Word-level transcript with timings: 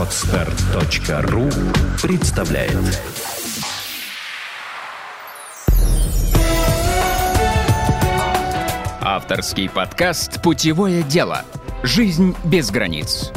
Отстар.ру 0.00 1.50
представляет 2.00 2.74
Авторский 9.02 9.68
подкаст 9.68 10.40
«Путевое 10.40 11.02
дело. 11.02 11.44
Жизнь 11.82 12.34
без 12.44 12.70
границ». 12.70 13.30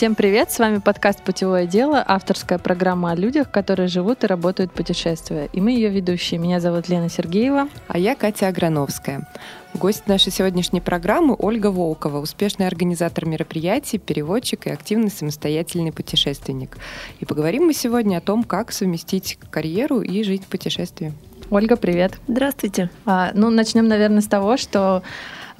Всем 0.00 0.14
привет! 0.14 0.50
С 0.50 0.58
вами 0.58 0.78
подкаст 0.78 1.22
«Путевое 1.22 1.66
дело», 1.66 2.02
авторская 2.08 2.56
программа 2.56 3.10
о 3.10 3.14
людях, 3.14 3.50
которые 3.50 3.86
живут 3.86 4.24
и 4.24 4.26
работают 4.26 4.72
путешествуя. 4.72 5.44
И 5.52 5.60
мы 5.60 5.72
ее 5.72 5.90
ведущие. 5.90 6.40
Меня 6.40 6.58
зовут 6.58 6.88
Лена 6.88 7.10
Сергеева. 7.10 7.68
А 7.86 7.98
я 7.98 8.14
Катя 8.14 8.48
Аграновская. 8.48 9.28
Гость 9.74 10.06
нашей 10.06 10.32
сегодняшней 10.32 10.80
программы 10.80 11.36
Ольга 11.38 11.66
Волкова, 11.66 12.16
успешный 12.16 12.66
организатор 12.66 13.26
мероприятий, 13.26 13.98
переводчик 13.98 14.68
и 14.68 14.70
активный 14.70 15.10
самостоятельный 15.10 15.92
путешественник. 15.92 16.78
И 17.18 17.26
поговорим 17.26 17.64
мы 17.64 17.74
сегодня 17.74 18.16
о 18.16 18.20
том, 18.22 18.42
как 18.42 18.72
совместить 18.72 19.38
карьеру 19.50 20.00
и 20.00 20.22
жить 20.22 20.44
в 20.44 20.46
путешествии. 20.46 21.12
Ольга, 21.50 21.76
привет! 21.76 22.18
Здравствуйте! 22.26 22.88
А, 23.04 23.32
ну, 23.34 23.50
начнем, 23.50 23.86
наверное, 23.86 24.22
с 24.22 24.26
того, 24.26 24.56
что 24.56 25.02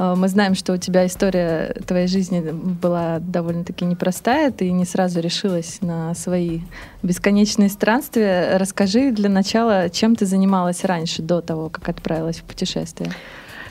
мы 0.00 0.28
знаем, 0.28 0.54
что 0.54 0.72
у 0.72 0.76
тебя 0.78 1.06
история 1.06 1.74
твоей 1.86 2.06
жизни 2.06 2.40
была 2.52 3.18
довольно-таки 3.18 3.84
непростая. 3.84 4.50
Ты 4.50 4.70
не 4.70 4.86
сразу 4.86 5.20
решилась 5.20 5.82
на 5.82 6.14
свои 6.14 6.60
бесконечные 7.02 7.68
странствия. 7.68 8.56
Расскажи 8.56 9.12
для 9.12 9.28
начала, 9.28 9.90
чем 9.90 10.16
ты 10.16 10.24
занималась 10.24 10.84
раньше, 10.84 11.20
до 11.20 11.42
того, 11.42 11.68
как 11.68 11.90
отправилась 11.90 12.38
в 12.38 12.44
путешествие. 12.44 13.12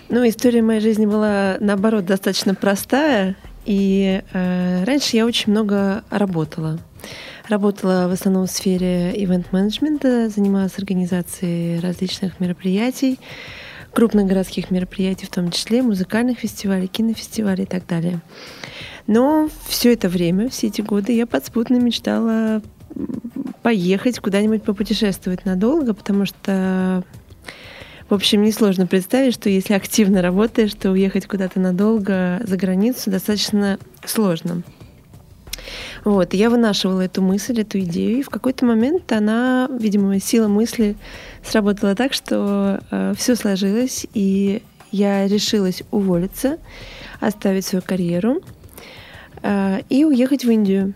Ну, 0.10 0.28
история 0.28 0.62
моей 0.62 0.82
жизни 0.82 1.08
была, 1.08 1.58
наоборот, 1.59 2.06
достаточно 2.06 2.53
простая. 2.53 3.36
И 3.66 4.22
э, 4.31 4.84
раньше 4.84 5.18
я 5.18 5.25
очень 5.25 5.52
много 5.52 6.03
работала. 6.12 6.78
Работала 7.48 8.08
в 8.08 8.12
основном 8.12 8.46
в 8.46 8.52
сфере 8.52 9.12
ивент-менеджмента, 9.16 10.30
занималась 10.30 10.78
организацией 10.78 11.80
различных 11.80 12.40
мероприятий 12.40 13.18
крупных 13.94 14.28
городских 14.28 14.72
мероприятий, 14.72 15.26
в 15.26 15.30
том 15.30 15.52
числе 15.52 15.82
музыкальных 15.82 16.40
фестивалей, 16.40 16.88
кинофестивалей 16.88 17.64
и 17.64 17.68
так 17.68 17.86
далее. 17.88 18.22
Но 19.08 19.50
все 19.68 19.94
это 19.94 20.09
время, 20.09 20.50
все 20.50 20.68
эти 20.68 20.81
годы 20.81 21.14
я 21.14 21.26
подспутно 21.26 21.78
мечтала 21.78 22.62
поехать 23.64 24.20
куда-нибудь 24.20 24.64
попутешествовать 24.64 25.46
надолго, 25.46 25.94
потому 25.94 26.26
что, 26.26 27.04
в 28.09 28.14
общем, 28.14 28.44
несложно 28.44 28.88
представить, 28.88 29.34
что 29.34 29.50
если 29.50 29.73
активно 29.73 30.22
работаешь, 30.22 30.74
то 30.74 30.92
уехать 30.92 31.26
куда-то 31.28 31.59
надолго 31.59 32.42
за 32.46 32.58
границу 32.58 33.09
достаточно 33.09 33.80
сложно. 34.06 34.64
Вот, 36.03 36.33
я 36.33 36.50
вынашивала 36.50 37.02
эту 37.02 37.22
мысль, 37.22 37.61
эту 37.61 37.80
идею, 37.80 38.19
и 38.19 38.23
в 38.23 38.30
какой-то 38.30 38.66
момент 38.66 39.11
она, 39.11 39.69
видимо, 39.80 40.19
сила 40.19 40.47
мысли 40.47 40.95
сработала 41.44 41.95
так, 41.95 42.14
что 42.14 42.80
э, 42.91 43.14
все 43.17 43.36
сложилось, 43.36 44.06
и 44.14 44.64
я 44.91 45.28
решилась 45.28 45.83
уволиться, 45.91 46.58
оставить 47.19 47.66
свою 47.66 47.83
карьеру 47.83 48.41
э, 49.41 49.81
и 49.89 50.06
уехать 50.06 50.45
в 50.45 50.52
Индию. 50.52 50.94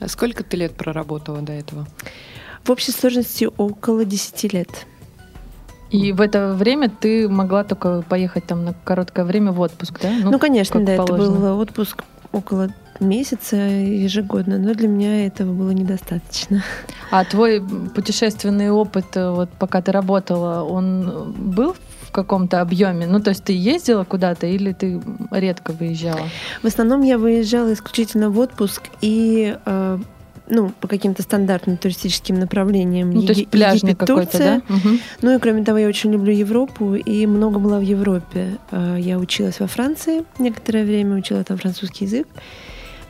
А 0.00 0.08
сколько 0.08 0.44
ты 0.44 0.56
лет 0.56 0.74
проработала 0.74 1.40
до 1.40 1.52
этого? 1.52 1.86
В 2.62 2.70
общей 2.70 2.92
сложности 2.92 3.48
около 3.56 4.04
10 4.04 4.52
лет. 4.52 4.86
И 5.90 6.12
в 6.12 6.20
это 6.20 6.54
время 6.54 6.90
ты 6.90 7.28
могла 7.28 7.62
только 7.62 8.02
поехать 8.02 8.46
там 8.46 8.64
на 8.64 8.72
короткое 8.72 9.24
время 9.24 9.52
в 9.52 9.60
отпуск, 9.60 10.00
да? 10.02 10.10
Ну, 10.22 10.32
ну 10.32 10.38
конечно, 10.38 10.84
да, 10.84 10.96
положено. 10.96 11.24
это 11.24 11.40
был 11.40 11.58
отпуск 11.60 12.02
около 12.32 12.70
месяца 13.00 13.56
ежегодно, 13.56 14.58
но 14.58 14.74
для 14.74 14.88
меня 14.88 15.26
этого 15.26 15.52
было 15.52 15.70
недостаточно. 15.70 16.62
А 17.10 17.24
твой 17.24 17.62
путешественный 17.94 18.70
опыт, 18.70 19.16
э, 19.16 19.30
вот 19.30 19.50
пока 19.58 19.82
ты 19.82 19.92
работала, 19.92 20.62
он 20.62 21.32
был 21.36 21.76
в 22.02 22.10
каком-то 22.10 22.60
объеме? 22.60 23.06
Ну, 23.06 23.20
то 23.20 23.30
есть 23.30 23.44
ты 23.44 23.52
ездила 23.52 24.04
куда-то 24.04 24.46
или 24.46 24.72
ты 24.72 25.00
редко 25.30 25.72
выезжала? 25.72 26.28
В 26.62 26.66
основном 26.66 27.02
я 27.02 27.18
выезжала 27.18 27.72
исключительно 27.72 28.30
в 28.30 28.38
отпуск 28.38 28.82
и 29.00 29.56
э, 29.64 29.98
ну, 30.48 30.70
по 30.80 30.88
каким-то 30.88 31.22
стандартным 31.22 31.76
туристическим 31.76 32.38
направлениям. 32.38 33.10
Ну, 33.10 33.22
то 33.22 33.32
есть 33.32 33.48
пляжный 33.48 33.94
какой-то, 33.94 34.38
да? 34.38 34.62
Угу. 34.68 34.88
Ну 35.22 35.36
и 35.36 35.38
кроме 35.38 35.64
того, 35.64 35.78
я 35.78 35.88
очень 35.88 36.12
люблю 36.12 36.32
Европу 36.32 36.94
и 36.94 37.26
много 37.26 37.58
была 37.58 37.78
в 37.78 37.82
Европе. 37.82 38.58
Э, 38.70 38.96
я 38.98 39.18
училась 39.18 39.60
во 39.60 39.66
Франции 39.66 40.24
некоторое 40.38 40.84
время, 40.84 41.16
учила 41.16 41.44
там 41.44 41.56
французский 41.56 42.04
язык. 42.04 42.28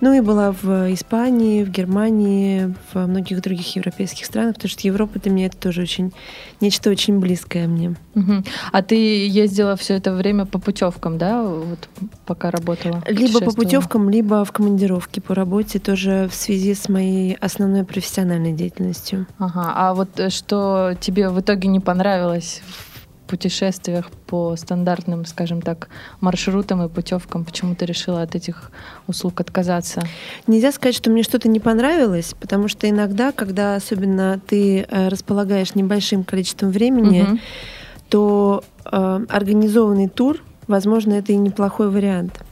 Ну 0.00 0.12
и 0.12 0.20
была 0.20 0.52
в 0.52 0.92
Испании, 0.92 1.64
в 1.64 1.70
Германии, 1.70 2.74
в 2.92 3.06
многих 3.06 3.40
других 3.40 3.76
европейских 3.76 4.26
странах, 4.26 4.54
потому 4.54 4.70
что 4.70 4.86
Европа 4.86 5.18
для 5.18 5.30
меня 5.30 5.46
это 5.46 5.56
тоже 5.56 5.82
очень 5.82 6.12
нечто 6.60 6.90
очень 6.90 7.20
близкое 7.20 7.66
мне. 7.66 7.96
Угу. 8.14 8.44
А 8.72 8.82
ты 8.82 9.26
ездила 9.26 9.76
все 9.76 9.94
это 9.94 10.12
время 10.12 10.46
по 10.46 10.58
путевкам, 10.58 11.18
да, 11.18 11.42
вот 11.42 11.88
пока 12.26 12.50
работала? 12.50 13.02
Либо 13.06 13.40
по 13.40 13.52
путевкам, 13.52 14.10
либо 14.10 14.44
в 14.44 14.52
командировке 14.52 15.20
по 15.20 15.34
работе, 15.34 15.78
тоже 15.78 16.28
в 16.30 16.34
связи 16.34 16.74
с 16.74 16.88
моей 16.88 17.34
основной 17.34 17.84
профессиональной 17.84 18.52
деятельностью. 18.52 19.26
Ага. 19.38 19.72
А 19.74 19.94
вот 19.94 20.18
э, 20.18 20.30
что 20.30 20.94
тебе 21.00 21.28
в 21.28 21.40
итоге 21.40 21.68
не 21.68 21.80
понравилось 21.80 22.62
путешествиях 23.24 24.10
по 24.26 24.56
стандартным, 24.56 25.24
скажем 25.24 25.62
так, 25.62 25.88
маршрутам 26.20 26.82
и 26.84 26.88
путевкам 26.88 27.44
почему 27.44 27.74
ты 27.74 27.86
решила 27.86 28.22
от 28.22 28.34
этих 28.34 28.70
услуг 29.06 29.40
отказаться? 29.40 30.02
Нельзя 30.46 30.72
сказать, 30.72 30.94
что 30.94 31.10
мне 31.10 31.22
что-то 31.22 31.48
не 31.48 31.60
понравилось, 31.60 32.34
потому 32.40 32.68
что 32.68 32.88
иногда, 32.88 33.32
когда 33.32 33.76
особенно 33.76 34.40
ты 34.46 34.86
э, 34.88 35.08
располагаешь 35.08 35.74
небольшим 35.74 36.24
количеством 36.24 36.70
времени, 36.70 37.22
угу. 37.22 37.38
то 38.08 38.64
э, 38.84 39.26
организованный 39.28 40.08
тур, 40.08 40.40
возможно, 40.66 41.14
это 41.14 41.32
и 41.32 41.36
неплохой 41.36 41.90
вариант 41.90 42.42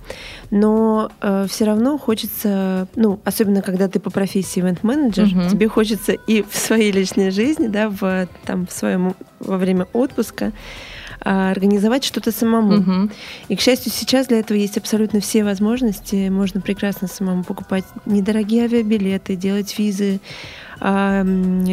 но 0.52 1.10
э, 1.22 1.46
все 1.48 1.64
равно 1.64 1.96
хочется, 1.96 2.86
ну, 2.94 3.18
особенно 3.24 3.62
когда 3.62 3.88
ты 3.88 3.98
по 3.98 4.10
профессии 4.10 4.60
ивент-менеджер, 4.60 5.24
uh-huh. 5.24 5.50
тебе 5.50 5.66
хочется 5.66 6.12
и 6.12 6.42
в 6.42 6.54
своей 6.54 6.92
личной 6.92 7.30
жизни, 7.30 7.68
да, 7.68 7.88
в, 7.88 8.28
там, 8.44 8.66
в 8.66 8.72
своем, 8.72 9.14
во 9.40 9.56
время 9.56 9.86
отпуска 9.94 10.52
э, 11.24 11.50
организовать 11.50 12.04
что-то 12.04 12.32
самому. 12.32 12.72
Uh-huh. 12.74 13.12
И, 13.48 13.56
к 13.56 13.62
счастью, 13.62 13.90
сейчас 13.92 14.26
для 14.26 14.40
этого 14.40 14.58
есть 14.58 14.76
абсолютно 14.76 15.20
все 15.20 15.42
возможности. 15.42 16.28
Можно 16.28 16.60
прекрасно 16.60 17.08
самому 17.08 17.44
покупать 17.44 17.84
недорогие 18.04 18.64
авиабилеты, 18.64 19.36
делать 19.36 19.78
визы, 19.78 20.20
э, 20.80 21.24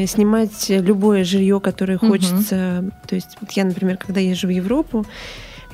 снимать 0.08 0.70
любое 0.70 1.26
жилье, 1.26 1.60
которое 1.60 1.98
uh-huh. 1.98 2.08
хочется. 2.08 2.92
То 3.08 3.16
есть, 3.16 3.36
вот 3.42 3.52
я, 3.52 3.66
например, 3.66 3.98
когда 3.98 4.22
езжу 4.22 4.48
в 4.48 4.52
Европу, 4.52 5.06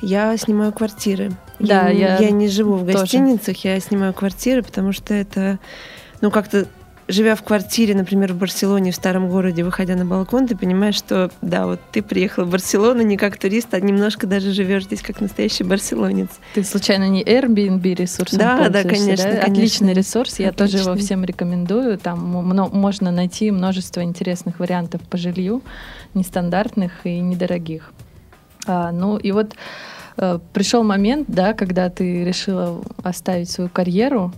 я 0.02 0.36
снимаю 0.36 0.72
квартиры. 0.72 1.32
Да, 1.58 1.88
я, 1.88 2.16
я, 2.16 2.18
я 2.18 2.30
не 2.30 2.48
живу 2.48 2.74
в 2.74 2.84
гостиницах, 2.84 3.56
тоже. 3.56 3.74
я 3.74 3.80
снимаю 3.80 4.12
квартиры, 4.12 4.62
потому 4.62 4.92
что 4.92 5.14
это, 5.14 5.58
ну, 6.20 6.30
как-то 6.30 6.66
живя 7.08 7.34
в 7.36 7.42
квартире, 7.42 7.94
например, 7.94 8.32
в 8.32 8.36
Барселоне, 8.36 8.90
в 8.90 8.94
старом 8.94 9.28
городе, 9.28 9.64
выходя 9.64 9.94
на 9.94 10.04
балкон, 10.04 10.46
ты 10.46 10.56
понимаешь, 10.56 10.96
что 10.96 11.30
да, 11.40 11.66
вот 11.66 11.80
ты 11.92 12.02
приехал 12.02 12.44
в 12.44 12.50
Барселону 12.50 13.02
не 13.02 13.16
как 13.16 13.38
турист, 13.38 13.72
а 13.74 13.80
немножко 13.80 14.26
даже 14.26 14.52
живешь 14.52 14.84
здесь 14.84 15.02
как 15.02 15.20
настоящий 15.20 15.64
барселонец. 15.64 16.30
Ты 16.54 16.64
случайно 16.64 17.08
не 17.08 17.22
Airbnb 17.22 17.94
ресурс? 17.94 18.32
Да, 18.32 18.68
да, 18.68 18.82
конечно, 18.82 19.24
да? 19.24 19.40
конечно. 19.40 19.52
Отличный 19.52 19.92
ресурс, 19.92 20.38
я 20.38 20.48
Отличный. 20.48 20.78
тоже 20.78 20.90
его 20.90 20.98
всем 20.98 21.24
рекомендую. 21.24 21.98
Там 21.98 22.18
можно 22.20 23.10
найти 23.10 23.50
множество 23.50 24.02
интересных 24.02 24.58
вариантов 24.58 25.00
по 25.02 25.16
жилью, 25.16 25.62
нестандартных 26.14 26.92
и 27.04 27.20
недорогих. 27.20 27.92
А, 28.66 28.92
ну 28.92 29.16
и 29.16 29.32
вот 29.32 29.54
э, 30.16 30.38
пришел 30.52 30.82
момент, 30.82 31.26
да, 31.28 31.52
когда 31.52 31.88
ты 31.88 32.24
решила 32.24 32.80
оставить 33.02 33.50
свою 33.50 33.70
карьеру 33.70 34.32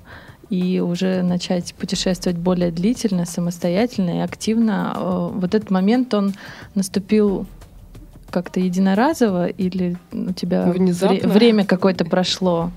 и 0.51 0.81
уже 0.81 1.23
начать 1.23 1.75
путешествовать 1.75 2.39
более 2.39 2.71
длительно, 2.71 3.27
самостоятельно 3.27 4.19
и 4.19 4.21
активно. 4.21 4.93
Э, 4.97 5.31
вот 5.33 5.55
этот 5.55 5.71
момент, 5.71 6.15
он 6.15 6.35
наступил 6.75 7.47
как-то 8.31 8.61
единоразово 8.61 9.47
или 9.47 9.97
у 10.13 10.33
тебя 10.33 10.65
вре- 10.67 11.27
время 11.27 11.65
какое-то 11.65 12.05
прошло? 12.05 12.71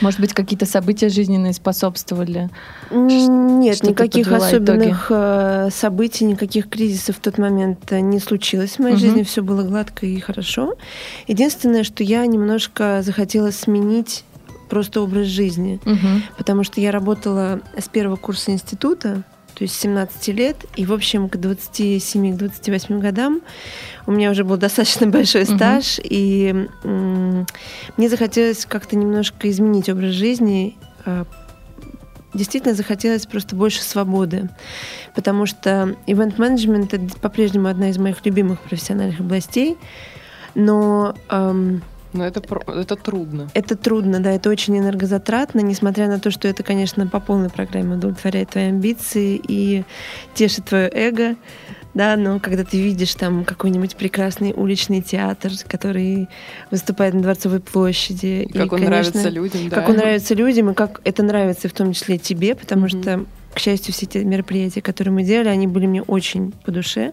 Может 0.00 0.20
быть, 0.20 0.32
какие-то 0.32 0.66
события 0.66 1.08
жизненные 1.08 1.52
способствовали? 1.52 2.50
Нет, 2.90 3.82
никаких 3.82 4.32
особенных 4.32 5.06
итоги? 5.06 5.66
Э, 5.66 5.70
событий, 5.70 6.24
никаких 6.24 6.68
кризисов 6.68 7.16
в 7.16 7.20
тот 7.20 7.38
момент 7.38 7.92
э, 7.92 8.00
не 8.00 8.18
случилось. 8.18 8.72
В 8.72 8.78
моей 8.80 8.94
угу. 8.94 9.00
жизни 9.00 9.22
все 9.22 9.42
было 9.42 9.62
гладко 9.62 10.06
и 10.06 10.18
хорошо. 10.20 10.74
Единственное, 11.26 11.84
что 11.84 12.02
я 12.04 12.26
немножко 12.26 13.02
захотела 13.02 13.50
сменить 13.50 14.24
просто 14.68 15.02
образ 15.02 15.26
жизни, 15.26 15.80
угу. 15.84 16.22
потому 16.38 16.64
что 16.64 16.80
я 16.80 16.92
работала 16.92 17.60
с 17.76 17.88
первого 17.88 18.16
курса 18.16 18.52
института, 18.52 19.22
то 19.62 19.64
есть 19.64 19.78
17 19.78 20.28
лет. 20.28 20.56
И, 20.74 20.84
в 20.84 20.92
общем, 20.92 21.28
к 21.28 21.36
27-28 21.36 22.98
годам 22.98 23.42
у 24.08 24.10
меня 24.10 24.32
уже 24.32 24.42
был 24.42 24.56
достаточно 24.56 25.06
большой 25.18 25.46
стаж, 25.46 26.00
угу. 26.00 26.08
и 26.10 26.68
мне 26.82 28.08
захотелось 28.08 28.66
как-то 28.66 28.96
немножко 28.96 29.48
изменить 29.48 29.88
образ 29.88 30.14
жизни, 30.14 30.76
э, 31.06 31.24
действительно 32.34 32.74
захотелось 32.74 33.24
просто 33.26 33.54
больше 33.54 33.84
свободы, 33.84 34.48
потому 35.14 35.46
что 35.46 35.94
ивент-менеджмент 36.08 36.92
это 36.92 37.20
по-прежнему 37.20 37.68
одна 37.68 37.90
из 37.90 37.98
моих 37.98 38.26
любимых 38.26 38.58
профессиональных 38.62 39.20
областей, 39.20 39.78
но 40.56 41.14
эм, 41.28 41.82
но 42.12 42.26
это, 42.26 42.42
это 42.68 42.96
трудно. 42.96 43.48
Это 43.54 43.76
трудно, 43.76 44.20
да, 44.20 44.30
это 44.32 44.50
очень 44.50 44.78
энергозатратно, 44.78 45.60
несмотря 45.60 46.08
на 46.08 46.18
то, 46.18 46.30
что 46.30 46.48
это, 46.48 46.62
конечно, 46.62 47.06
по 47.06 47.20
полной 47.20 47.50
программе 47.50 47.96
удовлетворяет 47.96 48.50
твои 48.50 48.64
амбиции 48.64 49.40
и 49.46 49.84
тешит 50.34 50.66
твое 50.66 50.90
эго, 50.92 51.36
да, 51.94 52.16
но 52.16 52.40
когда 52.40 52.64
ты 52.64 52.80
видишь 52.80 53.14
там 53.14 53.44
какой-нибудь 53.44 53.96
прекрасный 53.96 54.52
уличный 54.56 55.02
театр, 55.02 55.52
который 55.68 56.28
выступает 56.70 57.14
на 57.14 57.20
Дворцовой 57.20 57.60
площади. 57.60 58.46
И 58.48 58.52
как 58.52 58.54
и, 58.54 58.62
он 58.62 58.68
конечно, 58.68 58.88
нравится 58.88 59.28
людям, 59.28 59.68
да. 59.68 59.76
Как 59.76 59.88
он 59.88 59.96
нравится 59.96 60.34
людям, 60.34 60.70
и 60.70 60.74
как 60.74 61.00
это 61.04 61.22
нравится 61.22 61.68
в 61.68 61.72
том 61.72 61.92
числе 61.92 62.18
тебе, 62.18 62.54
потому 62.54 62.86
mm-hmm. 62.86 63.02
что, 63.02 63.24
к 63.54 63.58
счастью, 63.58 63.92
все 63.92 64.06
те 64.06 64.24
мероприятия, 64.24 64.80
которые 64.80 65.12
мы 65.12 65.22
делали, 65.22 65.48
они 65.48 65.66
были 65.66 65.86
мне 65.86 66.02
очень 66.02 66.52
по 66.64 66.70
душе. 66.70 67.12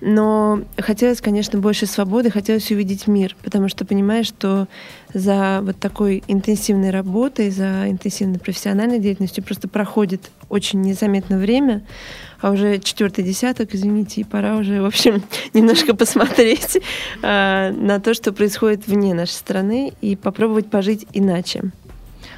Но 0.00 0.60
хотелось, 0.76 1.20
конечно, 1.20 1.58
больше 1.58 1.86
свободы, 1.86 2.30
хотелось 2.30 2.70
увидеть 2.70 3.06
мир, 3.06 3.34
потому 3.42 3.68
что 3.68 3.86
понимаешь, 3.86 4.26
что 4.26 4.68
за 5.14 5.60
вот 5.62 5.78
такой 5.78 6.22
интенсивной 6.28 6.90
работой, 6.90 7.50
за 7.50 7.88
интенсивной 7.88 8.38
профессиональной 8.38 8.98
деятельностью 8.98 9.42
просто 9.42 9.68
проходит 9.68 10.30
очень 10.50 10.82
незаметно 10.82 11.38
время, 11.38 11.82
а 12.40 12.50
уже 12.50 12.78
четвертый 12.78 13.24
десяток, 13.24 13.74
извините, 13.74 14.20
и 14.20 14.24
пора 14.24 14.56
уже, 14.56 14.82
в 14.82 14.84
общем, 14.84 15.22
немножко 15.54 15.96
посмотреть 15.96 16.76
э, 17.22 17.70
на 17.72 17.98
то, 17.98 18.12
что 18.12 18.32
происходит 18.32 18.86
вне 18.86 19.14
нашей 19.14 19.32
страны, 19.32 19.92
и 20.02 20.14
попробовать 20.14 20.68
пожить 20.68 21.06
иначе. 21.14 21.72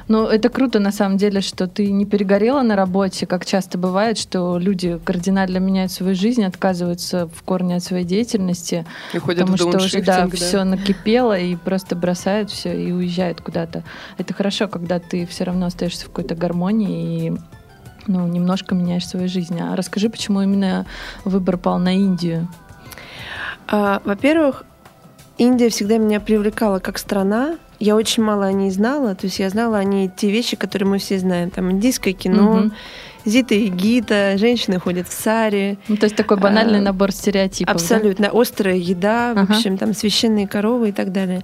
Ну, 0.09 0.25
это 0.25 0.49
круто, 0.49 0.79
на 0.79 0.91
самом 0.91 1.17
деле, 1.17 1.39
что 1.39 1.67
ты 1.67 1.91
не 1.91 2.03
перегорела 2.03 2.63
на 2.63 2.75
работе, 2.75 3.27
как 3.27 3.45
часто 3.45 3.77
бывает, 3.77 4.17
что 4.17 4.57
люди 4.57 4.99
кардинально 5.05 5.59
меняют 5.59 5.91
свою 5.91 6.15
жизнь, 6.15 6.43
отказываются 6.43 7.27
в 7.27 7.43
корне 7.43 7.75
от 7.75 7.83
своей 7.83 8.05
деятельности, 8.05 8.87
и 9.13 9.19
потому 9.19 9.55
что 9.55 9.77
уже 9.77 10.01
да, 10.01 10.25
да. 10.25 10.35
все 10.35 10.63
накипело 10.63 11.37
и 11.37 11.55
просто 11.55 11.95
бросают 11.95 12.49
все 12.49 12.73
и 12.73 12.91
уезжают 12.91 13.41
куда-то. 13.41 13.83
Это 14.17 14.33
хорошо, 14.33 14.67
когда 14.67 14.97
ты 14.97 15.27
все 15.27 15.43
равно 15.43 15.67
остаешься 15.67 16.05
в 16.05 16.07
какой-то 16.07 16.33
гармонии 16.33 17.27
и 17.27 17.33
ну, 18.07 18.25
немножко 18.25 18.73
меняешь 18.73 19.07
свою 19.07 19.27
жизнь. 19.27 19.59
А 19.61 19.75
расскажи, 19.75 20.09
почему 20.09 20.41
именно 20.41 20.87
выбор 21.23 21.57
пал 21.57 21.77
на 21.77 21.95
Индию? 21.95 22.47
А, 23.67 24.01
во-первых, 24.03 24.65
Индия 25.37 25.69
всегда 25.69 25.97
меня 25.99 26.19
привлекала 26.19 26.79
как 26.79 26.97
страна, 26.97 27.57
я 27.79 27.95
очень 27.95 28.23
мало 28.23 28.45
о 28.45 28.51
ней 28.51 28.71
знала. 28.71 29.15
То 29.15 29.27
есть 29.27 29.39
я 29.39 29.49
знала 29.49 29.77
о 29.77 29.83
ней 29.83 30.09
те 30.15 30.29
вещи, 30.29 30.55
которые 30.55 30.87
мы 30.87 30.97
все 30.97 31.19
знаем. 31.19 31.49
Там 31.49 31.71
индийское 31.71 32.13
кино, 32.13 32.51
угу. 32.51 32.71
Зита 33.25 33.55
и 33.55 33.67
Гита, 33.67 34.37
женщины 34.37 34.79
ходят 34.79 35.07
в 35.07 35.13
саре. 35.13 35.77
Ну, 35.87 35.97
то 35.97 36.05
есть 36.05 36.15
такой 36.15 36.37
банальный 36.37 36.79
а, 36.79 36.81
набор 36.81 37.11
стереотипов. 37.11 37.75
Абсолютно. 37.75 38.29
Да? 38.31 38.39
Острая 38.39 38.75
еда, 38.75 39.31
ага. 39.31 39.45
в 39.45 39.49
общем, 39.51 39.77
там 39.77 39.93
священные 39.93 40.47
коровы 40.47 40.89
и 40.89 40.91
так 40.91 41.11
далее. 41.11 41.43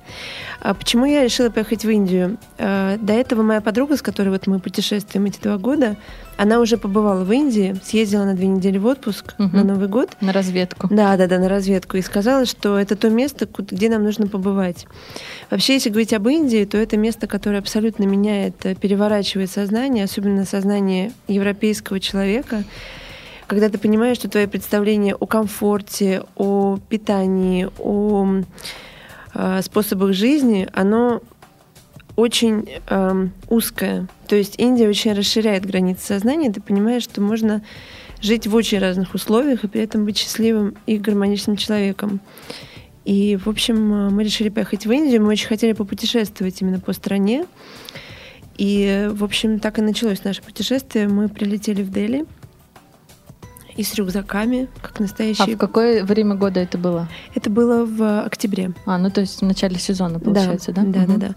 А 0.62 0.74
почему 0.74 1.06
я 1.06 1.24
решила 1.24 1.50
поехать 1.50 1.84
в 1.84 1.90
Индию? 1.90 2.38
А, 2.58 2.98
до 2.98 3.14
этого 3.14 3.42
моя 3.42 3.62
подруга, 3.62 3.98
с 3.98 4.02
которой 4.02 4.30
вот 4.30 4.48
мы 4.48 4.60
путешествуем 4.60 5.26
эти 5.26 5.40
два 5.42 5.58
года, 5.58 5.98
она 6.38 6.60
уже 6.60 6.78
побывала 6.78 7.24
в 7.24 7.32
Индии, 7.32 7.76
съездила 7.84 8.26
на 8.26 8.34
две 8.34 8.48
недели 8.48 8.78
в 8.78 8.86
отпуск 8.86 9.36
угу. 9.38 9.56
на 9.56 9.64
Новый 9.64 9.88
год. 9.88 10.10
На 10.22 10.34
разведку. 10.34 10.88
Да, 10.90 11.16
да, 11.18 11.28
да, 11.28 11.40
на 11.40 11.50
разведку. 11.50 11.98
И 11.98 12.02
сказала, 12.02 12.46
что 12.46 12.78
это 12.78 12.96
то 12.96 13.10
место, 13.10 13.48
где 13.48 13.90
нам 13.90 14.04
нужно 14.04 14.28
побывать. 14.28 14.86
Вообще, 15.50 15.74
если 15.74 15.90
говорить 15.90 16.14
об 16.14 16.28
Индии, 16.28 16.66
то 16.66 16.78
это 16.78 16.98
место, 16.98 17.28
которое 17.28 17.60
абсолютно 17.60 18.04
меняет, 18.04 18.66
э, 18.66 18.76
переворачивает 18.76 19.50
сознание, 19.50 20.04
особенно 20.04 20.46
сознание 20.46 21.12
европейского 21.28 22.00
человека 22.00 22.64
когда 23.48 23.70
ты 23.70 23.78
понимаешь, 23.78 24.18
что 24.18 24.28
твои 24.28 24.48
представления 24.48 25.14
о 25.14 25.28
комфорте, 25.28 26.24
о 26.36 26.80
питании, 26.90 27.70
о 27.78 28.42
э, 29.34 29.62
способах 29.62 30.14
жизни, 30.14 30.68
оно 30.74 31.22
очень 32.16 32.70
э, 32.88 33.28
узкая. 33.50 34.08
То 34.28 34.36
есть 34.36 34.56
Индия 34.58 34.88
очень 34.88 35.14
расширяет 35.14 35.66
границы 35.66 36.06
сознания. 36.06 36.52
Ты 36.52 36.62
понимаешь, 36.62 37.04
что 37.04 37.22
можно 37.22 37.62
жить 38.22 38.48
в 38.48 38.56
очень 38.56 38.80
разных 38.80 39.14
условиях 39.14 39.64
и 39.64 39.68
при 39.68 39.82
этом 39.82 40.06
быть 40.06 40.18
счастливым 40.18 40.76
и 40.86 40.98
гармоничным 40.98 41.58
человеком. 41.58 42.22
И, 43.04 43.38
в 43.38 43.48
общем, 43.48 44.10
мы 44.12 44.24
решили 44.24 44.50
поехать 44.50 44.86
в 44.86 44.92
Индию. 44.92 45.22
Мы 45.22 45.30
очень 45.30 45.48
хотели 45.48 45.74
попутешествовать 45.74 46.60
именно 46.62 46.80
по 46.80 46.94
стране. 46.94 47.46
И, 48.58 49.10
в 49.12 49.24
общем, 49.24 49.60
так 49.60 49.78
и 49.78 49.82
началось 49.82 50.24
наше 50.24 50.42
путешествие. 50.42 51.08
Мы 51.08 51.30
прилетели 51.30 51.84
в 51.84 51.92
Дели 51.92 52.26
и 53.76 53.84
с 53.84 53.94
рюкзаками, 53.96 54.70
как 54.82 55.00
настоящие. 55.00 55.54
А 55.54 55.56
в 55.56 55.60
какое 55.60 56.04
время 56.04 56.36
года 56.36 56.62
это 56.62 56.78
было? 56.78 57.10
Это 57.36 57.50
было 57.50 57.86
в 57.86 58.22
октябре. 58.22 58.72
А, 58.86 58.98
ну 58.98 59.12
то 59.12 59.22
есть 59.22 59.42
в 59.42 59.46
начале 59.46 59.78
сезона, 59.78 60.20
получается, 60.20 60.72
да? 60.72 60.84
Да, 60.84 60.92
да, 60.92 61.04
угу. 61.04 61.12
да. 61.12 61.28
да. 61.28 61.36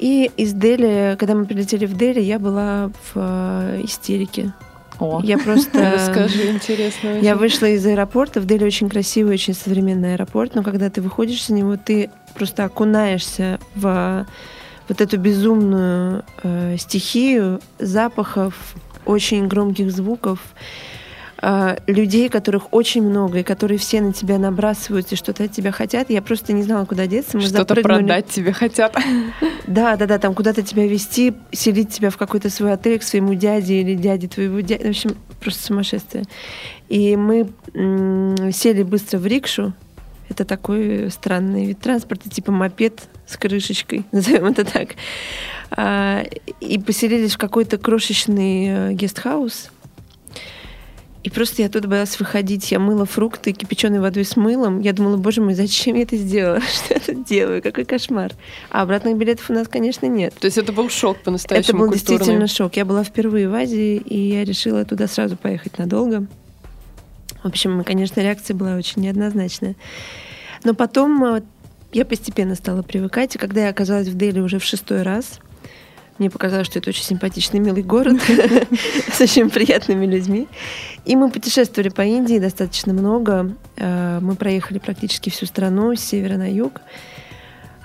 И 0.00 0.30
из 0.38 0.54
Дели, 0.54 1.14
когда 1.18 1.34
мы 1.34 1.44
прилетели 1.44 1.84
в 1.84 1.94
Дели, 1.94 2.20
я 2.20 2.38
была 2.38 2.88
в 2.88 3.12
э, 3.16 3.82
истерике. 3.84 4.54
О. 4.98 5.20
Я 5.22 5.36
просто... 5.36 5.92
Расскажи, 5.94 6.52
интересно. 6.52 7.20
Я 7.20 7.36
вышла 7.36 7.66
из 7.66 7.84
аэропорта. 7.84 8.40
В 8.40 8.46
Дели 8.46 8.64
очень 8.64 8.88
красивый, 8.88 9.34
очень 9.34 9.52
современный 9.52 10.14
аэропорт, 10.14 10.54
но 10.54 10.62
когда 10.62 10.88
ты 10.88 11.02
выходишь 11.02 11.44
с 11.44 11.50
него, 11.50 11.76
ты 11.76 12.10
просто 12.34 12.64
окунаешься 12.64 13.60
в 13.74 14.26
вот 14.88 15.00
эту 15.02 15.18
безумную 15.18 16.24
э, 16.42 16.76
стихию 16.78 17.60
запахов, 17.78 18.74
очень 19.04 19.48
громких 19.48 19.92
звуков. 19.92 20.38
А, 21.42 21.78
людей, 21.86 22.28
которых 22.28 22.72
очень 22.72 23.02
много, 23.02 23.38
и 23.38 23.42
которые 23.42 23.78
все 23.78 24.02
на 24.02 24.12
тебя 24.12 24.38
набрасываются 24.38 25.14
и 25.14 25.18
что-то 25.18 25.44
от 25.44 25.52
тебя 25.52 25.72
хотят. 25.72 26.10
Я 26.10 26.20
просто 26.20 26.52
не 26.52 26.62
знала, 26.62 26.84
куда 26.84 27.06
деться. 27.06 27.38
Мы 27.38 27.44
что-то 27.44 27.74
продать 27.76 28.26
тебе 28.28 28.52
хотят. 28.52 28.96
Да, 29.66 29.96
да, 29.96 30.06
да, 30.06 30.18
там 30.18 30.34
куда-то 30.34 30.62
тебя 30.62 30.84
вести, 30.86 31.32
селить 31.52 31.90
тебя 31.90 32.10
в 32.10 32.16
какой-то 32.16 32.50
свой 32.50 32.72
отель 32.72 32.98
к 32.98 33.04
своему 33.04 33.34
дяде 33.34 33.80
или 33.80 33.94
дяде 33.94 34.26
твоего 34.26 34.58
дяди. 34.60 34.82
В 34.84 34.88
общем, 34.88 35.16
просто 35.38 35.62
сумасшествие. 35.62 36.24
И 36.88 37.14
мы 37.14 37.48
м- 37.74 38.50
сели 38.52 38.82
быстро 38.82 39.18
в 39.18 39.26
рикшу. 39.26 39.72
Это 40.28 40.44
такой 40.44 41.08
странный 41.10 41.66
вид 41.66 41.78
транспорта, 41.78 42.28
типа 42.28 42.50
мопед 42.50 43.02
с 43.28 43.36
крышечкой, 43.36 44.06
назовем 44.12 44.46
это 44.46 44.64
так. 44.64 44.96
А, 45.70 46.24
и 46.58 46.78
поселились 46.80 47.34
в 47.34 47.38
какой-то 47.38 47.78
крошечный 47.78 48.66
э, 48.66 48.92
гестхаус 48.94 49.70
и 51.22 51.28
просто 51.28 51.60
я 51.60 51.68
оттуда 51.68 51.86
боялась 51.86 52.18
выходить. 52.18 52.70
Я 52.72 52.78
мыла 52.78 53.04
фрукты 53.04 53.52
кипяченой 53.52 54.00
водой 54.00 54.24
с 54.24 54.36
мылом. 54.36 54.80
Я 54.80 54.94
думала, 54.94 55.18
боже 55.18 55.42
мой, 55.42 55.54
зачем 55.54 55.96
я 55.96 56.02
это 56.02 56.16
сделала? 56.16 56.60
Что 56.60 56.94
я 56.94 57.00
тут 57.00 57.24
делаю? 57.24 57.62
Какой 57.62 57.84
кошмар. 57.84 58.32
А 58.70 58.82
обратных 58.82 59.18
билетов 59.18 59.50
у 59.50 59.52
нас, 59.52 59.68
конечно, 59.68 60.06
нет. 60.06 60.34
То 60.40 60.46
есть 60.46 60.56
это 60.56 60.72
был 60.72 60.88
шок 60.88 61.18
по-настоящему 61.18 61.68
Это 61.68 61.76
был 61.76 61.88
культурный. 61.90 62.18
действительно 62.18 62.46
шок. 62.46 62.76
Я 62.76 62.86
была 62.86 63.04
впервые 63.04 63.50
в 63.50 63.54
Азии, 63.54 63.96
и 63.96 64.18
я 64.18 64.44
решила 64.44 64.84
туда 64.86 65.06
сразу 65.08 65.36
поехать 65.36 65.76
надолго. 65.78 66.26
В 67.42 67.46
общем, 67.46 67.84
конечно, 67.84 68.20
реакция 68.20 68.54
была 68.54 68.76
очень 68.76 69.02
неоднозначная. 69.02 69.76
Но 70.64 70.74
потом 70.74 71.22
э, 71.24 71.42
я 71.92 72.04
постепенно 72.06 72.54
стала 72.54 72.82
привыкать, 72.82 73.34
и 73.34 73.38
когда 73.38 73.64
я 73.64 73.70
оказалась 73.70 74.08
в 74.08 74.16
Дели 74.16 74.40
уже 74.40 74.58
в 74.58 74.64
шестой 74.64 75.02
раз, 75.02 75.40
мне 76.20 76.30
показалось, 76.30 76.66
что 76.66 76.78
это 76.78 76.90
очень 76.90 77.02
симпатичный, 77.02 77.60
милый 77.60 77.82
город 77.82 78.20
с 79.12 79.20
очень 79.20 79.50
приятными 79.50 80.06
людьми. 80.06 80.46
И 81.04 81.16
мы 81.16 81.30
путешествовали 81.30 81.88
по 81.88 82.02
Индии 82.02 82.38
достаточно 82.38 82.92
много. 82.92 83.56
Э, 83.76 84.20
мы 84.20 84.36
проехали 84.36 84.78
практически 84.78 85.30
всю 85.30 85.46
страну 85.46 85.96
с 85.96 86.00
севера 86.00 86.36
на 86.36 86.50
юг. 86.50 86.82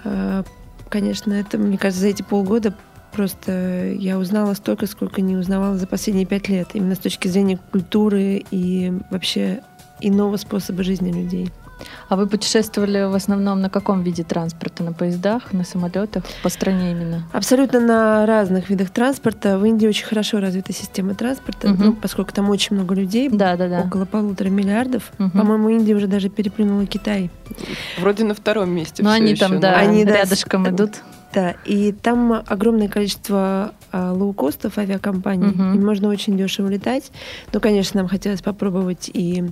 Э, 0.03 0.43
конечно, 0.89 1.33
это, 1.33 1.57
мне 1.57 1.77
кажется, 1.77 2.01
за 2.01 2.09
эти 2.09 2.21
полгода 2.21 2.75
просто 3.13 3.93
я 3.97 4.19
узнала 4.19 4.53
столько, 4.53 4.85
сколько 4.87 5.21
не 5.21 5.37
узнавала 5.37 5.77
за 5.77 5.87
последние 5.87 6.25
пять 6.25 6.49
лет. 6.49 6.69
Именно 6.73 6.95
с 6.95 6.99
точки 6.99 7.29
зрения 7.29 7.57
культуры 7.71 8.43
и 8.51 8.91
вообще 9.09 9.61
иного 10.01 10.35
способа 10.35 10.83
жизни 10.83 11.11
людей. 11.11 11.51
А 12.08 12.15
вы 12.15 12.27
путешествовали 12.27 13.03
в 13.03 13.15
основном 13.15 13.62
на 13.62 13.70
каком 13.70 14.03
виде 14.03 14.24
транспорта? 14.24 14.84
На 14.84 14.94
поездах, 14.94 15.53
на 15.53 15.63
самолетах, 15.63 16.24
по 16.44 16.50
стране 16.50 16.91
именно? 16.91 17.24
Абсолютно 17.34 17.79
на 17.79 18.25
разных 18.25 18.70
видах 18.70 18.89
транспорта. 18.91 19.58
В 19.58 19.65
Индии 19.65 19.88
очень 19.88 20.05
хорошо 20.05 20.39
развита 20.39 20.74
система 20.74 21.15
транспорта, 21.15 21.72
угу. 21.72 21.84
ну, 21.84 21.94
поскольку 21.94 22.34
там 22.34 22.50
очень 22.50 22.75
много 22.75 22.96
людей, 22.96 23.29
да, 23.29 23.55
да, 23.55 23.67
да. 23.67 23.82
около 23.82 24.05
полутора 24.05 24.50
миллиардов. 24.50 25.12
Угу. 25.20 25.32
По-моему, 25.32 25.70
Индия 25.70 25.96
уже 25.96 26.08
даже 26.08 26.29
переплюнула 26.29 26.86
Китай. 26.86 27.29
Вроде 28.00 28.24
на 28.24 28.34
втором 28.34 28.70
месте. 28.70 29.03
Но 29.03 29.12
они 29.12 29.36
там, 29.36 29.53
еще, 29.53 29.62
да, 29.62 29.77
они 29.77 30.05
рядышком 30.05 30.67
идут. 30.70 31.01
Да, 31.35 31.53
и 31.65 31.91
там 31.91 32.31
огромное 32.47 32.87
количество 32.87 33.73
а, 33.91 34.13
лоукостов 34.13 34.77
авиакомпаний, 34.77 35.47
Мгм. 35.49 35.75
и 35.75 35.79
можно 35.79 36.07
очень 36.07 36.37
дешево 36.37 36.69
летать. 36.69 37.11
Ну, 37.51 37.59
конечно, 37.59 37.99
нам 37.99 38.07
хотелось 38.07 38.41
попробовать 38.41 39.11
и 39.13 39.43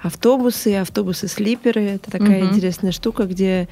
автобусы, 0.00 0.70
и 0.70 0.74
автобусы-слиперы. 0.74 1.82
Это 1.82 2.12
такая 2.12 2.42
Мгм. 2.44 2.50
интересная 2.50 2.92
штука, 2.92 3.24
где 3.24 3.68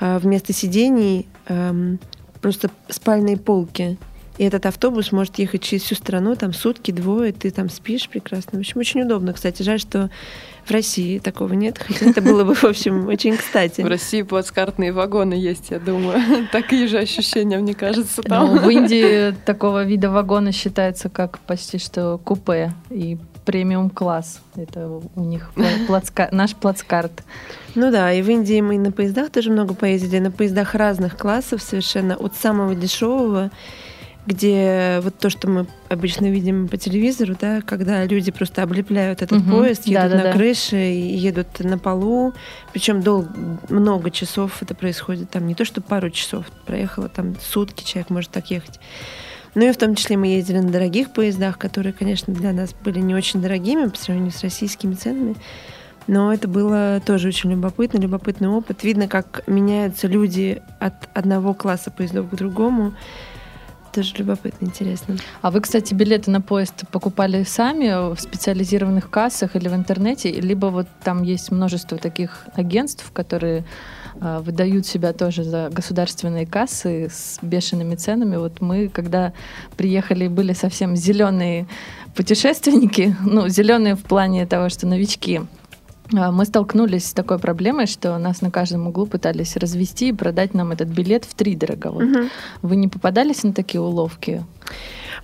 а, 0.00 0.18
вместо 0.18 0.52
сидений 0.52 1.28
эм, 1.46 2.00
просто 2.40 2.70
спальные 2.88 3.36
полки. 3.36 3.98
И 4.38 4.44
этот 4.44 4.64
автобус 4.66 5.12
может 5.12 5.38
ехать 5.38 5.62
через 5.62 5.82
всю 5.82 5.94
страну, 5.94 6.34
там 6.36 6.52
сутки, 6.54 6.90
двое, 6.90 7.32
ты 7.32 7.50
там 7.50 7.68
спишь 7.68 8.08
прекрасно. 8.08 8.58
В 8.58 8.60
общем, 8.60 8.80
очень 8.80 9.02
удобно. 9.02 9.34
Кстати, 9.34 9.62
жаль, 9.62 9.78
что 9.78 10.08
в 10.64 10.70
России 10.70 11.18
такого 11.18 11.52
нет, 11.52 11.78
хотя 11.78 12.06
это 12.10 12.22
было 12.22 12.42
бы, 12.44 12.54
в 12.54 12.64
общем, 12.64 13.06
очень 13.08 13.36
кстати. 13.36 13.82
В 13.82 13.86
России 13.86 14.22
плацкартные 14.22 14.92
вагоны 14.92 15.34
есть, 15.34 15.70
я 15.70 15.78
думаю. 15.78 16.20
Такие 16.52 16.86
же 16.88 16.98
ощущения, 16.98 17.58
мне 17.58 17.74
кажется, 17.74 18.22
Ну, 18.24 18.28
там. 18.28 18.58
в 18.58 18.70
Индии 18.70 19.32
такого 19.44 19.84
вида 19.84 20.10
вагона 20.10 20.50
считается 20.52 21.08
как 21.10 21.38
почти 21.40 21.78
что 21.78 22.18
купе 22.24 22.72
и 22.90 23.18
премиум 23.44 23.90
класс. 23.90 24.40
Это 24.56 25.00
у 25.16 25.20
них 25.24 25.50
пла- 25.56 25.86
плацка- 25.88 26.28
наш 26.32 26.54
плацкарт. 26.54 27.22
Ну 27.74 27.90
да, 27.90 28.12
и 28.12 28.22
в 28.22 28.30
Индии 28.30 28.60
мы 28.60 28.78
на 28.78 28.92
поездах 28.92 29.30
тоже 29.30 29.50
много 29.50 29.74
поездили, 29.74 30.20
на 30.20 30.30
поездах 30.30 30.74
разных 30.74 31.18
классов 31.18 31.60
совершенно, 31.60 32.14
от 32.16 32.34
самого 32.36 32.74
дешевого, 32.76 33.50
где 34.26 35.00
вот 35.02 35.18
то, 35.18 35.30
что 35.30 35.48
мы 35.48 35.66
обычно 35.88 36.30
видим 36.30 36.68
по 36.68 36.76
телевизору, 36.76 37.34
да, 37.40 37.60
когда 37.60 38.04
люди 38.04 38.30
просто 38.30 38.62
облепляют 38.62 39.20
этот 39.20 39.40
Мгм. 39.40 39.50
поезд, 39.50 39.86
едут 39.86 40.10
Да-да-да. 40.10 40.28
на 40.28 40.32
крыше 40.32 40.76
и 40.92 41.16
едут 41.16 41.58
на 41.60 41.76
полу, 41.78 42.32
причем 42.72 43.02
дол- 43.02 43.26
много 43.68 44.10
часов 44.12 44.62
это 44.62 44.74
происходит, 44.74 45.30
там 45.30 45.46
не 45.46 45.54
то, 45.56 45.64
что 45.64 45.80
пару 45.80 46.10
часов, 46.10 46.46
проехало 46.66 47.08
там 47.08 47.34
сутки, 47.40 47.84
человек 47.84 48.10
может 48.10 48.30
так 48.30 48.50
ехать. 48.50 48.78
Ну 49.54 49.68
и 49.68 49.72
в 49.72 49.76
том 49.76 49.96
числе 49.96 50.16
мы 50.16 50.28
ездили 50.28 50.58
на 50.60 50.70
дорогих 50.70 51.12
поездах, 51.12 51.58
которые, 51.58 51.92
конечно, 51.92 52.32
для 52.32 52.52
нас 52.52 52.74
были 52.84 53.00
не 53.00 53.14
очень 53.14 53.42
дорогими 53.42 53.86
по 53.88 53.98
сравнению 53.98 54.32
с 54.32 54.42
российскими 54.42 54.94
ценами. 54.94 55.34
Но 56.06 56.32
это 56.32 56.48
было 56.48 57.00
тоже 57.04 57.28
очень 57.28 57.50
любопытно, 57.50 57.98
любопытный 57.98 58.48
опыт. 58.48 58.82
Видно, 58.82 59.08
как 59.08 59.42
меняются 59.46 60.06
люди 60.08 60.62
от 60.80 60.94
одного 61.14 61.54
класса 61.54 61.90
поездов 61.90 62.28
к 62.30 62.34
другому. 62.34 62.94
Тоже 63.92 64.14
любопытно, 64.16 64.64
интересно. 64.64 65.16
А 65.42 65.50
вы, 65.50 65.60
кстати, 65.60 65.92
билеты 65.92 66.30
на 66.30 66.40
поезд 66.40 66.84
покупали 66.90 67.44
сами 67.44 68.14
в 68.14 68.18
специализированных 68.18 69.10
кассах 69.10 69.54
или 69.54 69.68
в 69.68 69.74
интернете, 69.74 70.32
либо 70.32 70.66
вот 70.66 70.86
там 71.04 71.22
есть 71.22 71.50
множество 71.50 71.98
таких 71.98 72.46
агентств, 72.54 73.10
которые 73.12 73.64
а, 74.18 74.40
выдают 74.40 74.86
себя 74.86 75.12
тоже 75.12 75.44
за 75.44 75.68
государственные 75.70 76.46
кассы 76.46 77.10
с 77.12 77.38
бешеными 77.42 77.94
ценами. 77.94 78.36
Вот 78.36 78.62
мы, 78.62 78.88
когда 78.88 79.34
приехали, 79.76 80.26
были 80.26 80.54
совсем 80.54 80.96
зеленые 80.96 81.66
путешественники, 82.14 83.14
ну, 83.24 83.48
зеленые 83.48 83.94
в 83.94 84.02
плане 84.04 84.46
того, 84.46 84.70
что 84.70 84.86
новички, 84.86 85.42
мы 86.12 86.44
столкнулись 86.44 87.06
с 87.06 87.12
такой 87.12 87.38
проблемой, 87.38 87.86
что 87.86 88.16
нас 88.18 88.42
на 88.42 88.50
каждом 88.50 88.86
углу 88.86 89.06
пытались 89.06 89.56
развести 89.56 90.08
и 90.10 90.12
продать 90.12 90.54
нам 90.54 90.70
этот 90.72 90.88
билет 90.88 91.24
в 91.24 91.34
три 91.34 91.54
дорого. 91.56 91.90
Вот 91.90 92.02
Мгм. 92.04 92.28
Вы 92.62 92.76
не 92.76 92.88
попадались 92.88 93.42
на 93.44 93.52
такие 93.52 93.80
уловки? 93.80 94.44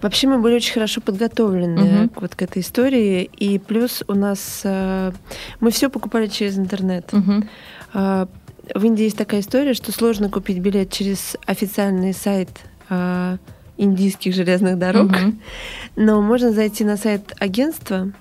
Вообще 0.02 0.26
мы 0.28 0.38
были 0.38 0.54
очень 0.56 0.74
хорошо 0.74 1.00
подготовлены 1.00 2.08
к- 2.08 2.20
вот 2.20 2.34
к 2.34 2.42
этой 2.42 2.62
истории. 2.62 3.24
И 3.24 3.58
плюс 3.58 4.02
у 4.08 4.14
нас... 4.14 4.60
э, 4.64 5.12
Мы 5.60 5.70
все 5.70 5.88
покупали 5.88 6.26
через 6.28 6.58
интернет. 6.58 7.10
А, 7.94 8.28
В 8.74 8.84
Индии 8.84 9.04
есть 9.04 9.16
такая 9.16 9.40
история, 9.40 9.74
что 9.74 9.92
сложно 9.92 10.28
купить 10.30 10.58
билет 10.58 10.92
через 10.92 11.36
официальный 11.46 12.12
сайт 12.14 12.48
а, 12.90 13.38
индийских 13.76 14.34
железных 14.34 14.78
дорог. 14.78 15.10
Мгм. 15.10 15.40
Но 15.96 16.20
можно 16.22 16.52
зайти 16.52 16.84
на 16.84 16.96
сайт 16.96 17.32
агентства 17.40 18.12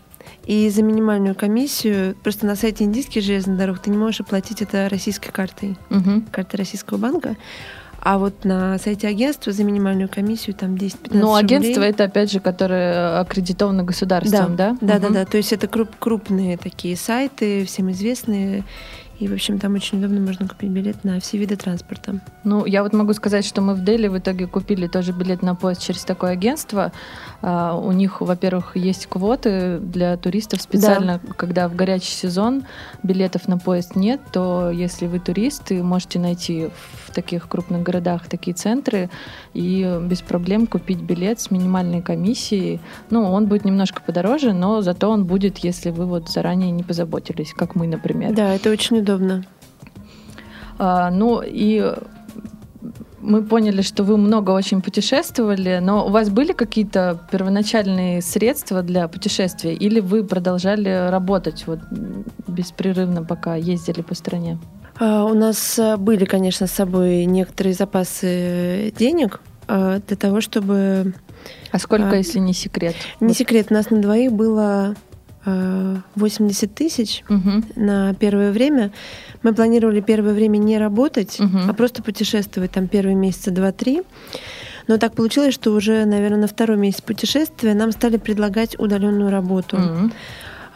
и 0.48 0.70
за 0.70 0.82
минимальную 0.82 1.36
комиссию, 1.36 2.16
просто 2.24 2.46
на 2.46 2.56
сайте 2.56 2.86
индийских 2.86 3.22
железных 3.22 3.58
дорог 3.58 3.80
ты 3.80 3.90
не 3.90 3.98
можешь 3.98 4.22
оплатить 4.22 4.62
это 4.62 4.88
российской 4.90 5.32
картой, 5.32 5.78
Мгм. 5.90 6.24
картой 6.32 6.58
российского 6.60 6.98
банка. 6.98 7.36
А 8.00 8.18
вот 8.18 8.46
на 8.46 8.78
сайте 8.78 9.08
агентства 9.10 9.52
за 9.52 9.64
минимальную 9.66 10.08
комиссию 10.08 10.56
там 10.56 10.76
10-15 10.76 11.20
Ну, 11.20 11.36
агентство 11.36 11.74
рублей. 11.76 11.90
это 11.90 12.06
опять 12.06 12.32
же, 12.32 12.40
которое 12.40 13.20
аккредитовано 13.20 13.84
государством, 13.84 14.56
да? 14.56 14.78
Да, 14.80 15.00
да, 15.00 15.06
Мгм. 15.08 15.14
да. 15.16 15.26
То 15.26 15.36
есть 15.36 15.52
это 15.52 15.68
круп- 15.68 15.96
крупные 16.00 16.58
такие 16.58 16.96
сайты, 16.96 17.66
всем 17.66 17.92
известные. 17.92 18.64
И, 19.20 19.28
в 19.28 19.34
общем, 19.34 19.58
там 19.58 19.74
очень 19.74 19.98
удобно 19.98 20.20
можно 20.20 20.48
купить 20.48 20.70
билет 20.70 21.04
на 21.04 21.20
все 21.20 21.38
виды 21.38 21.56
транспорта. 21.56 22.20
Ну, 22.44 22.66
я 22.66 22.84
вот 22.84 22.94
могу 22.94 23.14
сказать, 23.14 23.46
что 23.46 23.62
мы 23.62 23.74
в 23.74 23.84
Дели 23.84 24.08
в 24.08 24.18
итоге 24.18 24.46
купили 24.46 24.88
тоже 24.88 25.12
билет 25.12 25.42
на 25.42 25.56
поезд 25.56 25.82
через 25.82 26.04
такое 26.04 26.32
агентство. 26.32 26.92
А, 27.42 27.76
у 27.76 27.92
них, 27.92 28.22
во-первых, 28.22 28.76
есть 28.76 29.08
квоты 29.08 29.80
для 29.80 30.18
туристов 30.18 30.62
специально, 30.62 31.20
когда 31.36 31.68
в 31.68 31.76
горячий 31.76 32.12
сезон 32.12 32.66
билетов 33.02 33.48
на 33.48 33.58
поезд 33.58 33.96
нет, 33.96 34.22
то 34.32 34.70
если 34.70 35.08
вы 35.08 35.20
туристы, 35.20 35.82
можете 35.82 36.20
найти 36.20 36.70
в 37.06 37.12
таких 37.12 37.48
крупных 37.48 37.82
городах 37.82 38.28
такие 38.28 38.56
центры 38.56 39.10
и 39.54 40.00
без 40.04 40.22
проблем 40.22 40.68
купить 40.68 41.02
билет 41.02 41.40
с 41.40 41.50
минимальной 41.50 42.04
комиссией. 42.04 42.80
Ну, 43.10 43.32
он 43.32 43.48
будет 43.48 43.66
немножко 43.66 44.02
подороже, 44.02 44.54
но 44.54 44.82
зато 44.82 45.10
он 45.10 45.26
будет, 45.26 45.58
если 45.60 45.90
вы 45.90 46.06
вот 46.06 46.30
заранее 46.30 46.70
не 46.70 46.84
позаботились, 46.84 47.54
как 47.54 47.74
мы, 47.74 47.88
например. 47.88 48.36
Да, 48.36 48.54
это 48.54 48.70
очень 48.70 48.98
удобно. 49.14 49.44
А, 50.80 51.10
ну 51.10 51.42
и 51.46 51.94
мы 53.20 53.44
поняли, 53.44 53.82
что 53.82 54.04
вы 54.04 54.18
много 54.18 54.52
очень 54.52 54.82
путешествовали, 54.82 55.80
но 55.82 56.06
у 56.06 56.10
вас 56.10 56.30
были 56.30 56.54
какие-то 56.54 57.20
первоначальные 57.32 58.22
средства 58.22 58.82
для 58.84 59.08
путешествия, 59.08 59.74
или 59.74 60.00
вы 60.00 60.24
продолжали 60.24 61.10
работать 61.10 61.66
вот 61.68 61.80
беспрерывно, 62.48 63.24
пока 63.24 63.56
ездили 63.56 64.02
по 64.02 64.16
стране? 64.16 64.60
А, 65.00 65.26
У 65.26 65.34
нас 65.34 65.78
а, 65.80 65.98
были, 65.98 66.26
конечно, 66.26 66.68
с 66.68 66.72
собой 66.72 67.26
некоторые 67.26 67.74
запасы 67.74 68.94
денег 68.98 69.42
а, 69.68 70.00
для 70.08 70.16
того, 70.16 70.40
чтобы... 70.42 71.14
А 71.72 71.80
сколько, 71.80 72.12
А, 72.12 72.16
если 72.16 72.40
не 72.40 72.54
секрет? 72.54 72.96
Не 73.20 73.28
Вот. 73.30 73.38
секрет, 73.38 73.68
у 73.70 73.74
нас 73.74 73.90
на 73.90 74.02
двоих 74.02 74.32
было 74.32 74.96
80 76.16 76.74
тысяч 76.76 77.24
Мгм. 77.30 77.64
на 77.76 78.14
первое 78.14 78.52
время. 78.52 78.92
Мы 79.44 79.54
планировали 79.54 80.02
первое 80.02 80.34
время 80.34 80.58
не 80.58 80.78
работать, 80.78 81.40
Мгм. 81.40 81.70
а 81.70 81.74
просто 81.74 82.04
путешествовать 82.04 82.72
там 82.72 82.88
первые 82.88 83.16
месяца 83.16 83.52
два-три. 83.52 84.02
Но 84.88 84.98
так 84.98 85.14
получилось, 85.16 85.54
что 85.54 85.72
уже, 85.72 86.06
наверное, 86.06 86.40
на 86.42 86.48
второй 86.48 86.78
месяц 86.78 87.02
путешествия 87.02 87.74
нам 87.74 87.92
стали 87.92 88.18
предлагать 88.18 88.80
удаленную 88.80 89.30
работу. 89.32 89.78
Мгм. 89.78 90.14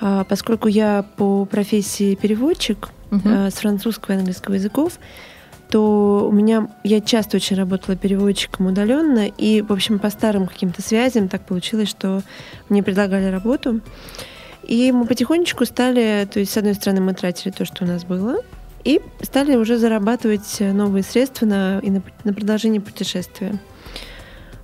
А, 0.02 0.24
Поскольку 0.24 0.68
я 0.68 1.06
по 1.18 1.46
профессии 1.46 2.16
переводчик 2.16 2.90
Мгм. 3.12 3.22
э, 3.30 3.50
с 3.52 3.56
французского 3.56 4.16
и 4.16 4.18
английского 4.18 4.56
языков, 4.56 5.00
то 5.70 6.28
у 6.30 6.32
меня 6.34 6.68
я 6.84 7.00
часто 7.00 7.38
очень 7.38 7.56
работала 7.56 7.96
переводчиком 7.96 8.66
удаленно, 8.68 9.28
и, 9.28 9.62
в 9.62 9.72
общем, 9.72 10.00
по 10.00 10.10
старым 10.10 10.48
каким-то 10.48 10.82
связям 10.82 11.30
так 11.30 11.46
получилось, 11.46 11.88
что 11.88 12.22
мне 12.68 12.84
предлагали 12.84 13.26
работу. 13.32 13.80
И 14.64 14.92
мы 14.92 15.06
потихонечку 15.06 15.66
стали, 15.66 16.28
то 16.32 16.40
есть, 16.40 16.52
с 16.52 16.58
одной 16.58 16.76
стороны, 16.76 17.02
мы 17.02 17.14
тратили 17.14 17.52
то, 17.52 17.66
что 17.66 17.84
у 17.84 17.88
нас 17.88 18.04
было, 18.04 18.38
и 18.84 19.02
стали 19.22 19.56
уже 19.56 19.78
зарабатывать 19.78 20.58
новые 20.60 21.04
средства 21.04 21.46
на, 21.46 21.80
и 21.80 21.90
на, 21.90 22.02
на 22.24 22.34
продолжение 22.34 22.82
путешествия. 22.82 23.60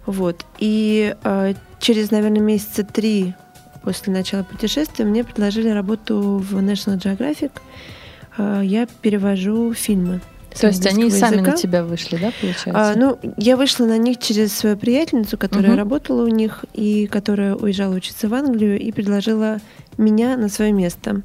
Вот. 0.05 0.45
И 0.57 1.15
э, 1.23 1.53
через, 1.79 2.11
наверное, 2.11 2.41
месяца 2.41 2.83
три 2.83 3.33
после 3.83 4.13
начала 4.13 4.43
путешествия 4.43 5.05
мне 5.05 5.23
предложили 5.23 5.69
работу 5.69 6.37
в 6.37 6.57
National 6.59 6.97
Geographic. 6.97 7.51
Э, 8.37 8.61
я 8.63 8.87
перевожу 9.01 9.73
фильмы. 9.73 10.21
То 10.59 10.67
есть 10.67 10.85
они 10.87 11.03
английского 11.03 11.29
сами 11.29 11.35
на 11.35 11.41
языка. 11.41 11.57
тебя 11.57 11.83
вышли, 11.83 12.17
да, 12.17 12.31
получается? 12.41 12.71
А, 12.73 12.95
ну, 12.95 13.19
я 13.37 13.57
вышла 13.57 13.85
на 13.85 13.97
них 13.97 14.17
через 14.17 14.53
свою 14.53 14.75
приятельницу, 14.75 15.37
которая 15.37 15.69
Мгм. 15.69 15.77
работала 15.77 16.23
у 16.23 16.27
них 16.27 16.65
и 16.73 17.05
которая 17.07 17.53
уезжала 17.53 17.93
учиться 17.93 18.27
в 18.27 18.33
Англию 18.33 18.79
и 18.79 18.91
предложила 18.91 19.59
меня 19.97 20.37
на 20.37 20.49
свое 20.49 20.71
место. 20.71 21.21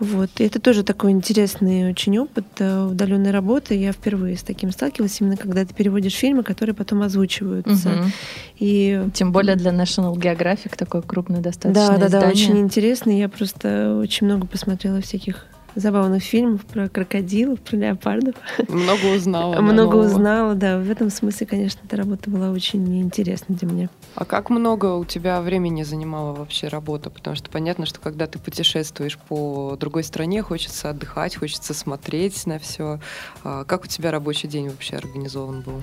Вот. 0.00 0.28
И 0.38 0.44
это 0.44 0.60
тоже 0.60 0.82
такой 0.82 1.12
интересный 1.12 1.88
очень 1.90 2.18
опыт 2.18 2.46
удаленной 2.60 3.30
работы. 3.30 3.74
Я 3.74 3.92
впервые 3.92 4.36
с 4.36 4.42
таким 4.42 4.72
сталкивалась, 4.72 5.20
именно 5.20 5.36
когда 5.36 5.64
ты 5.64 5.72
переводишь 5.72 6.14
фильмы, 6.14 6.42
которые 6.42 6.74
потом 6.74 7.02
озвучиваются. 7.02 7.88
Мгм. 7.90 8.12
И 8.58 9.08
Тем 9.14 9.32
более 9.32 9.56
для 9.56 9.70
National 9.70 10.14
Geographic 10.14 10.76
такой 10.76 11.02
крупный 11.02 11.40
достаточно 11.40 11.98
да, 11.98 12.08
да, 12.08 12.20
да, 12.20 12.28
очень 12.28 12.58
интересно. 12.58 13.10
Я 13.10 13.28
просто 13.28 13.96
очень 13.96 14.26
много 14.26 14.46
посмотрела 14.46 15.00
всяких 15.00 15.46
забавных 15.74 16.22
фильмов 16.22 16.64
про 16.64 16.88
крокодилов, 16.88 17.60
про 17.60 17.76
леопардов. 17.76 18.34
Много 18.68 19.14
узнала. 19.14 19.60
Много 19.60 19.96
узнала, 19.96 20.54
да. 20.54 20.78
В 20.78 20.90
этом 20.90 21.10
смысле, 21.10 21.46
конечно, 21.46 21.80
эта 21.84 21.96
работа 21.96 22.30
была 22.30 22.50
очень 22.50 23.00
интересна 23.00 23.54
для 23.54 23.68
меня. 23.68 23.88
А 24.14 24.24
как 24.24 24.50
много 24.50 24.94
у 24.94 25.04
тебя 25.04 25.40
времени 25.40 25.82
занимала 25.82 26.32
вообще 26.32 26.68
работа? 26.68 27.10
Потому 27.10 27.36
что 27.36 27.50
понятно, 27.50 27.86
что 27.86 28.00
когда 28.00 28.26
ты 28.26 28.38
путешествуешь 28.38 29.18
по 29.18 29.76
другой 29.78 30.04
стране, 30.04 30.42
хочется 30.42 30.90
отдыхать, 30.90 31.36
хочется 31.36 31.74
смотреть 31.74 32.46
на 32.46 32.58
все. 32.58 33.00
А 33.42 33.64
как 33.64 33.84
у 33.84 33.86
тебя 33.86 34.10
рабочий 34.10 34.48
день 34.48 34.68
вообще 34.68 34.96
организован 34.96 35.62
был? 35.62 35.80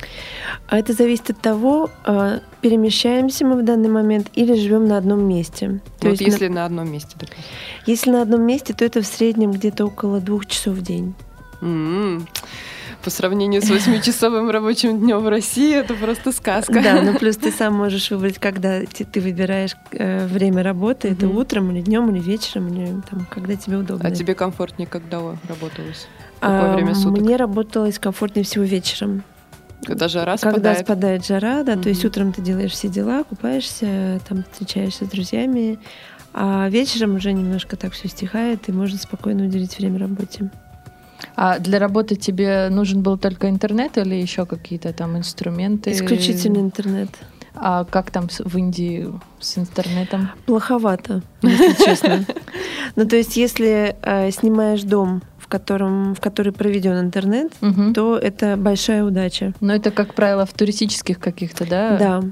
А 0.67 0.77
это 0.77 0.93
зависит 0.93 1.31
от 1.31 1.41
того, 1.41 1.89
а, 2.05 2.39
перемещаемся 2.61 3.45
мы 3.45 3.61
в 3.61 3.65
данный 3.65 3.89
момент 3.89 4.29
или 4.33 4.53
живем 4.53 4.87
на 4.87 4.97
одном 4.97 5.27
месте. 5.27 5.81
То 5.99 6.09
вот 6.09 6.11
есть 6.11 6.21
если 6.21 6.47
на... 6.47 6.55
на 6.55 6.65
одном 6.65 6.91
месте, 6.91 7.15
допустим. 7.19 7.43
Если 7.85 8.11
на 8.11 8.21
одном 8.21 8.41
месте, 8.41 8.73
то 8.73 8.85
это 8.85 9.01
в 9.01 9.07
среднем 9.07 9.51
где-то 9.51 9.80
около 9.83 10.19
двух 10.19 10.45
часов 10.45 10.75
в 10.75 10.81
день. 10.81 11.13
Mm-hmm 11.61 12.27
по 13.03 13.09
сравнению 13.09 13.61
с 13.61 13.69
восьмичасовым 13.69 14.49
рабочим 14.49 14.99
днем 14.99 15.19
в 15.19 15.27
России, 15.27 15.75
это 15.75 15.95
просто 15.95 16.31
сказка. 16.31 16.81
Да, 16.81 17.01
ну 17.01 17.17
плюс 17.17 17.37
ты 17.37 17.51
сам 17.51 17.73
можешь 17.73 18.11
выбрать, 18.11 18.37
когда 18.37 18.81
ты 18.81 19.19
выбираешь 19.19 19.75
э, 19.91 20.25
время 20.27 20.63
работы, 20.63 21.09
это 21.09 21.27
утром 21.27 21.71
или 21.71 21.81
днем, 21.81 22.13
или 22.13 22.21
вечером, 22.21 22.67
или 22.67 23.01
там, 23.09 23.25
когда 23.29 23.55
тебе 23.55 23.77
удобно. 23.77 24.07
А 24.07 24.11
тебе 24.11 24.35
комфортнее, 24.35 24.87
когда 24.87 25.19
работалось? 25.47 26.07
Какое 26.39 26.75
время 26.75 26.95
суток? 26.95 27.21
Мне 27.21 27.35
работалось 27.35 27.99
комфортнее 27.99 28.45
всего 28.45 28.63
вечером. 28.63 29.23
Когда 29.83 30.07
жара 30.07 30.37
спадает. 30.37 30.55
Когда 30.55 30.75
спадает 30.75 31.25
жара, 31.25 31.63
да, 31.63 31.73
mm 31.73 31.81
то 31.81 31.89
есть 31.89 32.05
утром 32.05 32.33
ты 32.33 32.41
делаешь 32.41 32.71
все 32.71 32.87
дела, 32.87 33.23
купаешься, 33.23 34.21
там 34.27 34.43
встречаешься 34.51 35.05
с 35.05 35.09
друзьями, 35.09 35.79
а 36.33 36.69
вечером 36.69 37.15
уже 37.15 37.33
немножко 37.33 37.75
так 37.75 37.93
все 37.93 38.07
стихает, 38.07 38.69
и 38.69 38.71
можно 38.71 38.97
спокойно 38.97 39.45
уделить 39.45 39.77
время 39.77 39.99
работе. 39.99 40.49
А 41.35 41.59
для 41.59 41.79
работы 41.79 42.15
тебе 42.15 42.69
нужен 42.69 43.01
был 43.01 43.17
только 43.17 43.49
интернет 43.49 43.97
или 43.97 44.15
еще 44.15 44.45
какие-то 44.45 44.93
там 44.93 45.17
инструменты? 45.17 45.91
Исключительно 45.91 46.57
интернет. 46.57 47.09
А 47.53 47.83
как 47.83 48.11
там 48.11 48.29
в 48.29 48.57
Индии 48.57 49.07
с 49.39 49.57
интернетом? 49.57 50.29
Плоховато, 50.45 51.21
если 51.41 51.73
честно. 51.85 52.25
Ну, 52.95 53.05
то 53.05 53.17
есть, 53.17 53.35
если 53.35 53.95
э, 54.01 54.31
снимаешь 54.31 54.83
дом, 54.83 55.21
котором, 55.51 56.15
в 56.15 56.19
который 56.21 56.51
проведен 56.51 56.99
интернет, 56.99 57.51
угу. 57.61 57.93
то 57.93 58.17
это 58.17 58.57
большая 58.57 59.03
удача. 59.03 59.53
Но 59.59 59.73
это, 59.73 59.91
как 59.91 60.13
правило, 60.15 60.45
в 60.45 60.53
туристических 60.53 61.19
каких-то, 61.19 61.69
да, 61.69 61.97
да. 61.97 62.23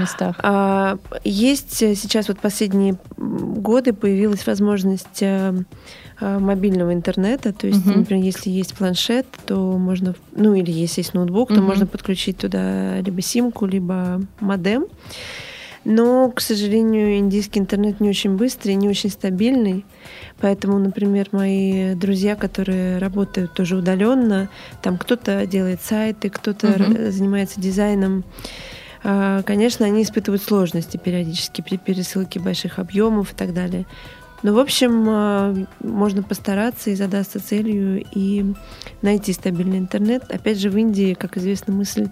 местах. 0.00 0.36
А, 0.42 0.98
есть 1.24 1.74
сейчас 1.74 2.28
вот 2.28 2.38
последние 2.38 2.96
годы 3.16 3.92
появилась 3.92 4.46
возможность 4.46 5.22
э, 5.22 5.54
Э, 6.20 6.38
мобильного 6.40 6.92
интернета. 6.92 7.52
То 7.52 7.68
есть, 7.68 7.86
uh-huh. 7.86 7.98
например, 7.98 8.24
если 8.24 8.50
есть 8.50 8.74
планшет, 8.74 9.24
то 9.46 9.78
можно, 9.78 10.16
ну 10.32 10.54
или 10.54 10.72
если 10.72 11.00
есть 11.00 11.14
ноутбук, 11.14 11.50
uh-huh. 11.50 11.54
то 11.54 11.62
можно 11.62 11.86
подключить 11.86 12.38
туда 12.38 13.00
либо 13.00 13.22
симку, 13.22 13.66
либо 13.66 14.20
модем. 14.40 14.86
Но, 15.84 16.30
к 16.32 16.40
сожалению, 16.40 17.18
индийский 17.18 17.60
интернет 17.60 18.00
не 18.00 18.08
очень 18.08 18.36
быстрый, 18.36 18.74
не 18.74 18.88
очень 18.88 19.10
стабильный. 19.10 19.84
Поэтому, 20.40 20.78
например, 20.78 21.28
мои 21.32 21.94
друзья, 21.94 22.36
которые 22.36 22.98
работают 22.98 23.54
тоже 23.54 23.76
удаленно, 23.76 24.48
там 24.82 24.96
кто-то 24.96 25.46
делает 25.46 25.80
сайты, 25.82 26.30
кто-то 26.30 26.68
uh-huh. 26.68 27.10
занимается 27.10 27.60
дизайном. 27.60 28.24
А, 29.02 29.42
конечно, 29.42 29.84
они 29.84 30.02
испытывают 30.02 30.42
сложности 30.42 30.96
периодически 30.96 31.60
при 31.62 31.76
пересылке 31.76 32.40
больших 32.40 32.78
объемов 32.78 33.32
и 33.32 33.34
так 33.34 33.52
далее. 33.52 33.84
Ну, 34.42 34.54
в 34.54 34.58
общем, 34.58 35.04
э, 35.08 35.66
можно 35.80 36.22
постараться 36.22 36.90
и 36.90 36.94
задаться 36.94 37.44
целью 37.44 38.04
и 38.12 38.44
найти 39.02 39.32
стабильный 39.32 39.78
интернет. 39.78 40.30
Опять 40.30 40.60
же, 40.60 40.70
в 40.70 40.76
Индии, 40.76 41.14
как 41.14 41.36
известно, 41.36 41.72
мысль 41.72 42.08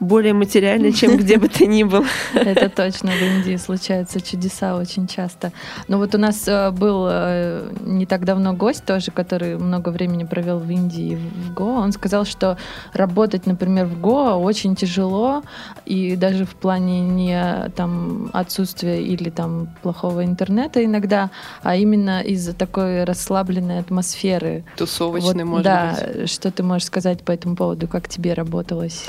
более 0.00 0.32
материальная, 0.32 0.92
чем 0.92 1.16
где 1.18 1.38
бы 1.38 1.48
ты 1.48 1.66
ни 1.66 1.82
был. 1.82 2.04
Это 2.34 2.68
точно. 2.70 3.10
В 3.10 3.22
Индии 3.22 3.56
случаются 3.56 4.20
чудеса 4.20 4.76
очень 4.76 5.06
часто. 5.06 5.52
Но 5.88 5.98
вот 5.98 6.14
у 6.14 6.18
нас 6.18 6.48
э, 6.48 6.70
был 6.70 7.06
э, 7.10 7.70
не 7.84 8.06
так 8.06 8.24
давно 8.24 8.54
гость 8.54 8.84
тоже, 8.84 9.10
который 9.10 9.58
много 9.58 9.90
времени 9.90 10.24
провел 10.24 10.58
в 10.58 10.70
Индии 10.70 11.16
в 11.16 11.52
Го. 11.52 11.74
Он 11.74 11.92
сказал, 11.92 12.24
что 12.24 12.56
работать, 12.94 13.46
например, 13.46 13.86
в 13.86 14.00
Го 14.00 14.36
очень 14.36 14.76
тяжело, 14.76 15.42
и 15.84 16.16
даже 16.16 16.46
в 16.46 16.54
плане 16.54 17.00
не 17.00 17.68
там 17.76 18.30
отсутствия 18.32 19.02
или 19.02 19.28
там 19.28 19.68
плохого 19.82 20.24
интернета 20.24 20.84
иногда, 20.84 21.30
а 21.66 21.74
именно 21.74 22.20
из-за 22.20 22.54
такой 22.54 23.02
расслабленной 23.02 23.80
атмосферы. 23.80 24.64
Тусовочной, 24.76 25.42
вот, 25.42 25.50
может 25.50 25.64
да, 25.64 25.98
быть. 26.14 26.30
что 26.30 26.52
ты 26.52 26.62
можешь 26.62 26.86
сказать 26.86 27.24
по 27.24 27.32
этому 27.32 27.56
поводу, 27.56 27.88
как 27.88 28.08
тебе 28.08 28.34
работалось? 28.34 29.06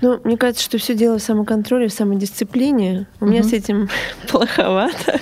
Ну, 0.00 0.18
мне 0.24 0.38
кажется, 0.38 0.64
что 0.64 0.78
все 0.78 0.94
дело 0.94 1.18
в 1.18 1.22
самоконтроле, 1.22 1.88
в 1.88 1.92
самодисциплине. 1.92 3.06
У 3.20 3.26
меня 3.26 3.42
с 3.42 3.52
этим 3.52 3.90
плоховато. 4.28 5.20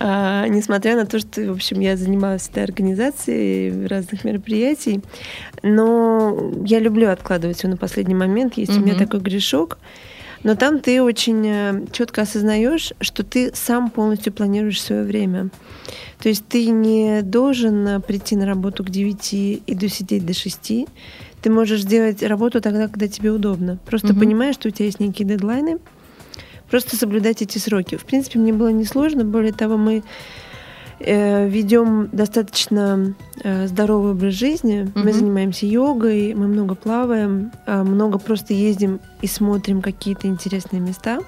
А, 0.00 0.48
несмотря 0.48 0.96
на 0.96 1.06
то, 1.06 1.20
что, 1.20 1.40
в 1.42 1.52
общем, 1.52 1.78
я 1.78 1.96
занималась 1.96 2.48
этой 2.48 2.64
организацией 2.64 3.86
разных 3.86 4.24
мероприятий, 4.24 5.02
но 5.62 6.52
я 6.64 6.80
люблю 6.80 7.10
откладывать 7.10 7.58
все 7.58 7.68
на 7.68 7.76
последний 7.76 8.16
момент. 8.16 8.54
Есть 8.54 8.76
у 8.76 8.80
меня 8.80 8.96
такой 8.96 9.20
грешок. 9.20 9.78
Но 10.46 10.54
там 10.54 10.78
ты 10.78 11.02
очень 11.02 11.44
э, 11.44 11.86
четко 11.90 12.22
осознаешь, 12.22 12.92
что 13.00 13.24
ты 13.24 13.50
сам 13.52 13.90
полностью 13.90 14.32
планируешь 14.32 14.80
свое 14.80 15.02
время. 15.02 15.50
То 16.20 16.28
есть 16.28 16.46
ты 16.46 16.68
не 16.68 17.22
должен 17.22 17.84
э, 17.88 17.98
прийти 18.00 18.36
на 18.36 18.46
работу 18.46 18.84
к 18.84 18.90
9 18.90 19.34
и 19.34 19.60
досидеть 19.66 20.24
до 20.24 20.34
6. 20.34 20.86
Ты 21.42 21.50
можешь 21.50 21.80
сделать 21.80 22.22
работу 22.22 22.60
тогда, 22.60 22.86
когда 22.86 23.08
тебе 23.08 23.32
удобно. 23.32 23.80
Просто 23.86 24.12
угу. 24.12 24.20
понимаешь, 24.20 24.54
что 24.54 24.68
у 24.68 24.70
тебя 24.70 24.84
есть 24.84 25.00
некие 25.00 25.26
дедлайны, 25.26 25.78
просто 26.70 26.94
соблюдать 26.94 27.42
эти 27.42 27.58
сроки. 27.58 27.96
В 27.96 28.04
принципе, 28.04 28.38
мне 28.38 28.52
было 28.52 28.68
несложно. 28.68 29.24
Более 29.24 29.52
того, 29.52 29.76
мы 29.76 30.04
ведем 30.98 32.08
достаточно 32.12 33.14
э, 33.42 33.66
здоровый 33.66 34.12
образ 34.12 34.34
жизни. 34.34 34.82
Mm-hmm. 34.82 35.04
Мы 35.04 35.12
занимаемся 35.12 35.66
йогой, 35.66 36.34
мы 36.34 36.46
много 36.46 36.74
плаваем, 36.74 37.52
а 37.66 37.84
много 37.84 38.18
просто 38.18 38.54
ездим 38.54 39.00
и 39.20 39.26
смотрим 39.26 39.82
какие-то 39.82 40.26
интересные 40.26 40.80
места. 40.80 41.18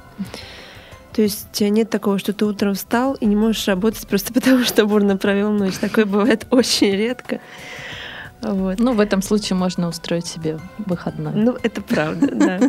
То 1.12 1.22
есть 1.22 1.60
нет 1.60 1.90
такого, 1.90 2.18
что 2.18 2.32
ты 2.32 2.44
утром 2.44 2.74
встал 2.74 3.14
и 3.14 3.26
не 3.26 3.36
можешь 3.36 3.66
работать 3.66 4.06
просто 4.06 4.32
потому, 4.34 4.64
что 4.64 4.86
бурно 4.86 5.16
провел 5.16 5.50
ночь. 5.50 5.76
Такое 5.78 6.06
бывает 6.06 6.46
очень 6.50 6.92
редко. 6.92 7.40
Вот. 8.40 8.78
Ну, 8.78 8.92
в 8.92 9.00
этом 9.00 9.20
случае 9.20 9.56
можно 9.56 9.88
устроить 9.88 10.26
себе 10.26 10.60
выходной. 10.78 11.32
Ну, 11.34 11.56
это 11.62 11.82
правда, 11.82 12.28
да. 12.34 12.60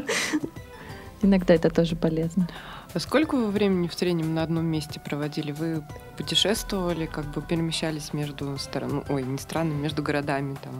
Иногда 1.21 1.53
это 1.53 1.69
тоже 1.69 1.95
полезно. 1.95 2.47
А 2.91 2.99
сколько 2.99 3.35
вы 3.35 3.51
времени 3.51 3.87
в 3.87 3.93
среднем 3.93 4.33
на 4.33 4.41
одном 4.41 4.65
месте 4.65 4.99
проводили? 4.99 5.51
Вы 5.51 5.83
путешествовали, 6.17 7.05
как 7.05 7.25
бы 7.25 7.41
перемещались 7.41 8.13
между 8.13 8.57
странами, 8.57 9.03
ой, 9.09 9.23
не 9.23 9.37
странами, 9.37 9.79
между 9.79 10.01
городами, 10.01 10.57
там, 10.63 10.73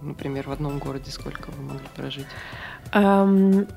например, 0.00 0.48
в 0.48 0.52
одном 0.52 0.78
городе 0.78 1.10
сколько 1.10 1.50
вы 1.50 1.62
могли 1.64 1.86
прожить? 1.94 2.26
Um, 2.92 3.68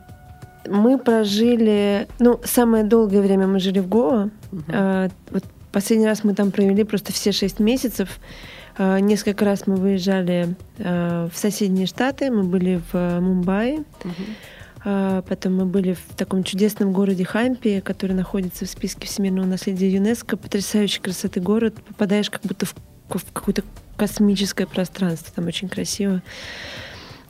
мы 0.67 0.97
прожили, 0.97 2.07
ну, 2.19 2.39
самое 2.45 2.85
долгое 2.85 3.21
время 3.21 3.45
мы 3.45 3.59
жили 3.59 3.79
в 3.79 3.89
Гоа. 3.89 4.29
Uh-huh. 4.51 4.65
Uh, 4.67 5.11
вот 5.31 5.43
последний 5.73 6.05
раз 6.05 6.23
мы 6.23 6.33
там 6.33 6.51
провели 6.51 6.85
просто 6.85 7.11
все 7.11 7.33
шесть 7.33 7.59
месяцев. 7.59 8.19
Uh, 8.77 9.01
несколько 9.01 9.43
раз 9.43 9.67
мы 9.67 9.75
выезжали 9.75 10.55
uh, 10.77 11.29
в 11.29 11.37
соседние 11.37 11.87
штаты, 11.87 12.31
мы 12.31 12.43
были 12.43 12.81
в 12.91 13.19
Мумбаи. 13.19 13.79
Uh-huh. 13.79 14.13
А, 14.87 15.23
потом 15.23 15.55
мы 15.55 15.65
были 15.65 15.93
в 15.93 16.15
таком 16.15 16.43
чудесном 16.43 16.93
городе 16.93 17.25
Хампи, 17.25 17.81
который 17.81 18.15
находится 18.15 18.65
в 18.65 18.69
списке 18.69 19.07
всемирного 19.07 19.47
наследия 19.47 19.91
ЮНЕСКо. 19.91 20.37
Потрясающей 20.37 21.01
красоты 21.01 21.41
город. 21.41 21.73
Попадаешь 21.87 22.29
как 22.29 22.43
будто 22.43 22.67
в, 22.67 22.75
в 23.09 23.33
какое-то 23.33 23.63
космическое 23.97 24.67
пространство. 24.67 25.33
Там 25.35 25.47
очень 25.47 25.69
красиво. 25.69 26.21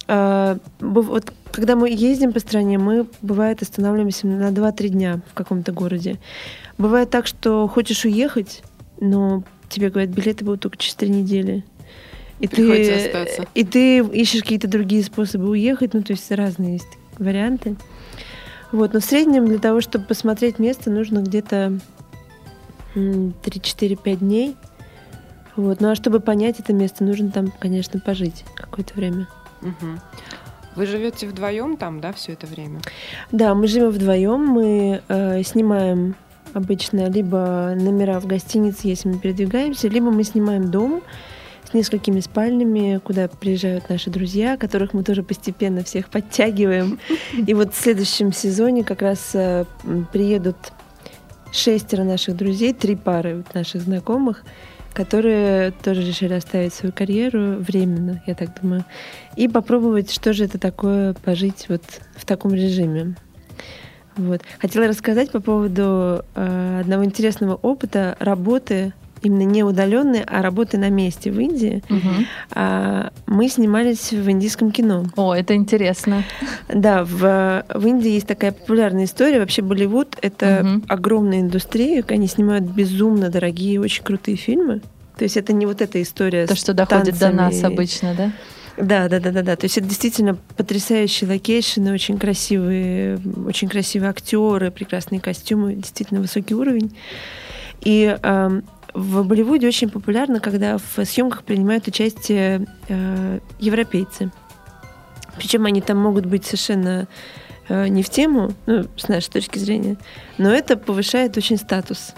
А, 0.08 0.58
вот 0.82 1.32
когда 1.52 1.78
мы 1.78 1.90
ездим 1.90 2.34
по 2.34 2.42
стране, 2.42 2.78
мы, 2.78 3.08
бывает, 3.22 3.62
останавливаемся 3.62 4.28
на 4.28 4.50
2-3 4.50 4.88
дня 4.90 5.22
в 5.32 5.34
каком-то 5.34 5.72
городе. 5.72 6.20
Бывает 6.78 7.10
так, 7.10 7.26
что 7.26 7.70
хочешь 7.70 8.04
уехать, 8.04 8.64
но 9.00 9.46
тебе 9.70 9.90
говорят, 9.90 10.12
билеты 10.12 10.44
будут 10.44 10.60
только 10.60 10.78
через 10.78 10.96
3 10.96 11.10
недели. 11.10 11.64
И 12.42 12.50
ты, 12.50 12.94
остаться. 12.94 13.48
и 13.56 13.64
ты 13.64 14.00
ищешь 14.00 14.42
какие-то 14.42 14.68
другие 14.68 15.04
способы 15.04 15.48
уехать, 15.48 15.94
ну, 15.94 16.04
то 16.04 16.12
есть 16.12 16.30
разные 16.32 16.74
есть 16.74 16.98
варианты. 17.20 17.76
Вот, 18.72 18.94
но 18.94 19.00
в 19.00 19.04
среднем 19.04 19.46
для 19.46 19.60
того, 19.60 19.82
чтобы 19.82 20.06
посмотреть 20.06 20.60
место, 20.60 20.90
нужно 20.90 21.20
где-то 21.20 21.80
3-4-5 22.96 24.16
дней. 24.18 24.56
Вот. 25.56 25.80
Ну 25.80 25.92
а 25.92 25.96
чтобы 25.96 26.20
понять 26.20 26.60
это 26.60 26.74
место, 26.74 27.04
нужно 27.04 27.32
там, 27.32 27.52
конечно, 27.60 28.00
пожить 28.00 28.44
какое-то 28.56 28.94
время. 28.96 29.28
Угу. 29.62 30.00
Вы 30.76 30.86
живете 30.86 31.28
вдвоем 31.28 31.78
там, 31.78 32.02
да, 32.02 32.12
все 32.12 32.34
это 32.34 32.48
время? 32.48 32.82
Да, 33.32 33.56
мы 33.56 33.68
живем 33.68 33.90
вдвоем, 33.92 34.46
мы 34.46 35.02
э, 35.08 35.44
снимаем 35.44 36.16
обычно 36.54 37.10
либо 37.10 37.74
номера 37.76 38.20
в 38.20 38.28
гостинице, 38.28 38.88
если 38.88 39.10
мы 39.10 39.20
передвигаемся, 39.20 39.88
либо 39.88 40.12
мы 40.12 40.24
снимаем 40.24 40.70
дом 40.72 41.02
несколькими 41.76 42.20
спальнями, 42.20 43.00
куда 43.04 43.28
приезжают 43.28 43.90
наши 43.90 44.10
друзья, 44.10 44.58
которых 44.58 44.94
мы 44.94 45.04
тоже 45.04 45.22
постепенно 45.22 45.84
всех 45.84 46.10
подтягиваем. 46.10 47.00
И 47.46 47.54
вот 47.54 47.74
в 47.74 47.78
следующем 47.78 48.34
сезоне 48.34 48.84
как 48.84 49.02
раз 49.02 49.32
э, 49.34 49.66
приедут 50.12 50.58
шестеро 51.52 52.04
наших 52.04 52.36
друзей, 52.36 52.74
три 52.74 52.96
пары 52.96 53.44
наших 53.54 53.82
знакомых, 53.82 54.44
которые 54.94 55.72
тоже 55.72 56.02
решили 56.02 56.34
оставить 56.34 56.74
свою 56.74 56.94
карьеру 56.94 57.58
временно, 57.58 58.24
я 58.26 58.36
так 58.36 58.62
думаю, 58.62 58.86
и 59.36 59.48
попробовать, 59.48 60.12
что 60.12 60.34
же 60.34 60.46
это 60.46 60.58
такое 60.58 61.14
пожить 61.14 61.66
вот 61.70 61.84
в 62.16 62.26
таком 62.26 62.54
режиме. 62.54 63.16
Вот. 64.16 64.42
Хотела 64.60 64.88
рассказать 64.88 65.32
по 65.32 65.42
поводу 65.42 66.24
э, 66.36 66.80
одного 66.82 67.04
интересного 67.04 67.56
опыта 67.56 68.16
работы 68.20 68.94
именно 69.26 69.44
не 69.44 69.64
удаленной, 69.64 70.24
а 70.26 70.42
работы 70.42 70.78
на 70.78 70.90
месте 70.90 71.32
в 71.32 71.40
Индии. 71.40 71.84
А, 72.52 73.12
мы 73.28 73.50
снимались 73.50 74.12
в 74.12 74.30
индийском 74.30 74.72
кино. 74.72 75.06
О, 75.16 75.34
это 75.34 75.56
интересно. 75.56 76.24
Да, 76.70 77.04
в, 77.04 77.66
в 77.74 77.88
Индии 77.88 78.12
есть 78.12 78.28
такая 78.28 78.52
популярная 78.52 79.06
история. 79.06 79.40
Вообще 79.40 79.62
Болливуд— 79.62 80.16
это 80.22 80.62
Мгм. 80.64 80.84
огромная 80.88 81.42
индустрия. 81.42 82.04
Они 82.08 82.28
снимают 82.28 82.66
безумно 82.66 83.30
дорогие, 83.30 83.80
очень 83.80 84.04
крутые 84.04 84.38
фильмы. 84.38 84.82
То 85.18 85.24
есть 85.24 85.38
это 85.38 85.54
не 85.54 85.66
вот 85.66 85.82
эта 85.82 86.02
история 86.02 86.46
То, 86.46 86.56
с 86.56 86.60
что 86.60 86.74
доходит 86.74 87.18
до 87.18 87.32
нас 87.32 87.64
обычно, 87.64 88.14
да? 88.14 88.32
Да, 88.78 89.08
да, 89.08 89.20
да, 89.22 89.32
да, 89.32 89.42
да. 89.42 89.56
То 89.56 89.66
есть 89.66 89.78
это 89.78 89.88
действительно 89.88 90.38
потрясающие 90.58 91.30
location 91.30 91.81
ы, 91.81 91.94
очень 91.94 92.18
красивые, 92.18 93.20
очень 93.48 93.70
красивые 93.70 94.10
актеры, 94.10 94.70
прекрасные 94.72 95.22
костюмы, 95.22 95.76
действительно 95.76 96.20
высокий 96.20 96.56
уровень. 96.56 96.96
И 97.86 98.18
эм, 98.22 98.64
в 98.96 99.24
Болливуде 99.24 99.68
очень 99.68 99.90
популярно, 99.90 100.40
когда 100.40 100.78
в 100.78 101.06
съемках 101.06 101.44
принимают 101.44 101.88
участие 101.88 102.66
э, 102.88 103.40
европейцы. 103.60 104.32
Причем 105.38 105.66
они 105.66 105.82
там 105.82 105.98
могут 105.98 106.26
быть 106.26 106.46
совершенно 106.46 107.08
э, 107.68 107.88
не 107.90 108.04
в 108.04 108.10
тему, 108.10 108.54
ну, 108.66 108.86
с 108.96 109.10
нашей 109.10 109.30
точки 109.30 109.60
зрения, 109.60 109.98
но 110.38 110.50
это 110.50 110.78
повышает 110.78 111.36
очень 111.38 111.58
статус. 111.58 112.14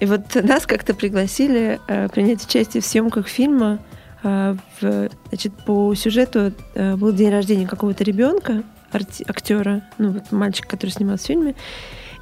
И 0.00 0.06
вот 0.06 0.34
нас 0.34 0.66
как-то 0.66 0.94
пригласили 0.94 1.80
э, 1.88 2.08
принять 2.08 2.44
участие 2.44 2.82
в 2.82 2.86
съемках 2.86 3.26
фильма. 3.26 3.78
э, 4.22 4.56
в- 4.80 5.08
значит, 5.28 5.52
по 5.64 5.94
сюжету 5.94 6.52
э, 6.74 6.96
был 6.96 7.12
день 7.12 7.30
рождения 7.30 7.66
какого-то 7.66 8.04
ребенка, 8.04 8.62
актера, 8.92 9.82
ну 9.98 10.12
вот 10.12 10.32
мальчик, 10.32 10.66
который 10.66 10.90
снимался 10.90 11.24
в 11.24 11.26
фильме. 11.28 11.54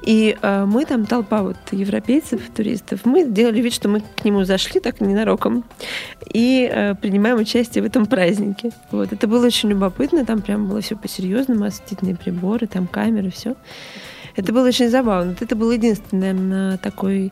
И 0.03 0.37
э, 0.41 0.65
мы 0.65 0.85
там, 0.85 1.05
толпа 1.05 1.41
вот 1.41 1.57
европейцев, 1.71 2.41
туристов, 2.55 3.01
мы 3.05 3.25
делали 3.25 3.61
вид, 3.61 3.73
что 3.73 3.87
мы 3.87 4.01
к 4.01 4.25
нему 4.25 4.43
зашли 4.43 4.81
так 4.81 4.99
ненароком 4.99 5.63
и 6.33 6.69
э, 6.71 6.95
принимаем 6.95 7.37
участие 7.37 7.83
в 7.83 7.87
этом 7.87 8.05
празднике. 8.05 8.71
Вот. 8.91 9.13
Это 9.13 9.27
было 9.27 9.45
очень 9.45 9.69
любопытно, 9.69 10.25
там 10.25 10.41
прям 10.41 10.67
было 10.67 10.81
все 10.81 10.97
по-серьезному, 10.97 11.65
осветительные 11.65 12.17
приборы, 12.17 12.67
там 12.67 12.85
камеры, 12.85 13.31
все. 13.31 13.55
Это 14.35 14.51
было 14.51 14.67
очень 14.67 14.89
забавно. 14.89 15.35
Это 15.39 15.55
был 15.55 15.71
единственный, 15.71 16.33
наверное, 16.33 16.77
такой 16.79 17.31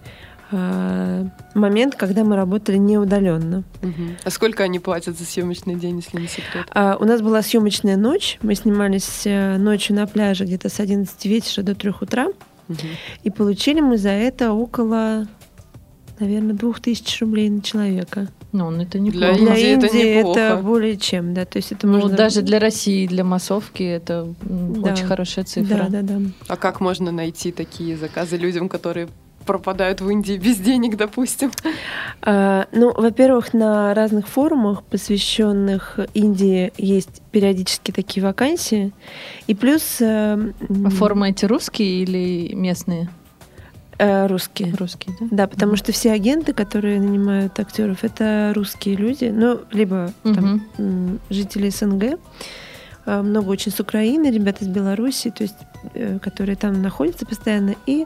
э, 0.52 1.26
момент, 1.54 1.96
когда 1.96 2.24
мы 2.24 2.36
работали 2.36 2.78
не 2.78 2.98
удаленно. 2.98 3.64
Мгм. 3.82 4.18
А 4.24 4.30
сколько 4.30 4.64
они 4.64 4.80
платят 4.80 5.18
за 5.18 5.26
съемочный 5.26 5.76
день, 5.76 5.98
если 5.98 6.22
не 6.22 6.28
секрет? 6.28 6.68
А, 6.74 6.98
у 7.00 7.06
нас 7.06 7.22
была 7.22 7.42
съемочная 7.42 7.98
ночь. 7.98 8.38
Мы 8.42 8.56
снимались 8.56 9.24
э, 9.26 9.58
ночью 9.58 9.96
на 9.96 10.08
пляже 10.08 10.46
где-то 10.46 10.70
с 10.70 10.80
11 10.80 11.26
вечера 11.26 11.64
до 11.64 11.76
3 11.76 11.92
утра. 12.00 12.28
И 13.24 13.30
получили 13.30 13.82
мы 13.82 13.98
за 13.98 14.10
это 14.10 14.54
около, 14.54 15.28
наверное, 16.20 16.54
2000 16.54 17.20
рублей 17.24 17.50
на 17.50 17.62
человека. 17.62 18.28
Ну, 18.52 18.70
ну, 18.70 18.82
это 18.84 19.00
неплохо. 19.00 19.34
Для 19.36 19.54
Для 19.54 19.74
Индии 19.74 19.88
это 19.88 19.98
неплохо. 20.20 20.40
это 20.40 20.62
более 20.62 20.98
чем, 20.98 21.34
да. 21.34 21.46
То 21.46 21.58
есть 21.58 21.72
это 21.72 21.88
Ну, 21.88 22.00
можно... 22.00 22.18
даже 22.18 22.42
для 22.42 22.60
России, 22.60 23.08
для 23.08 23.24
массовки 23.24 23.82
это 23.84 24.34
Да. 24.42 24.92
очень 24.94 25.06
хорошая 25.06 25.46
цифра. 25.46 25.88
Да, 25.90 26.02
да, 26.02 26.02
да. 26.02 26.22
А 26.48 26.58
как 26.58 26.82
можно 26.82 27.12
найти 27.12 27.52
такие 27.54 27.96
заказы 27.96 28.36
людям, 28.36 28.68
которые 28.68 29.08
пропадают 29.46 30.02
в 30.02 30.10
Индии 30.10 30.38
без 30.38 30.58
денег, 30.58 30.98
допустим? 30.98 31.52
А, 32.22 32.68
ну, 32.72 32.94
во-первых, 32.96 33.54
на 33.54 33.94
разных 33.94 34.28
форумах, 34.28 34.84
посвященных 34.84 36.00
Индии, 36.14 36.72
есть 36.78 37.22
периодически 37.32 37.92
такие 37.92 38.24
вакансии. 38.26 38.92
И 39.48 39.56
плюс 39.56 39.98
э, 40.02 40.38
А 40.86 40.90
формы 40.90 41.30
эти 41.30 41.46
русские 41.46 42.04
или 42.04 42.54
местные? 42.56 43.10
э, 43.98 44.26
русские. 44.28 44.74
Русские, 44.80 45.16
да? 45.20 45.28
Да, 45.32 45.48
потому 45.48 45.76
что 45.76 45.92
все 45.92 46.12
агенты, 46.12 46.54
которые 46.54 47.00
нанимают 47.00 47.60
актеров, 47.60 48.04
это 48.04 48.52
русские 48.56 48.96
люди, 48.96 49.26
ну, 49.26 49.60
либо 49.72 50.12
там, 50.24 50.66
м, 50.80 51.20
жители 51.30 51.70
СНГ, 51.70 52.18
много 53.06 53.50
очень 53.50 53.72
с 53.72 53.80
Украины, 53.80 54.32
ребята 54.32 54.64
из 54.64 54.68
Беларуси, 54.68 55.32
то 55.32 55.44
есть, 55.44 55.58
э, 55.94 56.20
которые 56.20 56.56
там 56.56 56.82
находятся 56.82 57.26
постоянно 57.26 57.76
и 57.86 58.06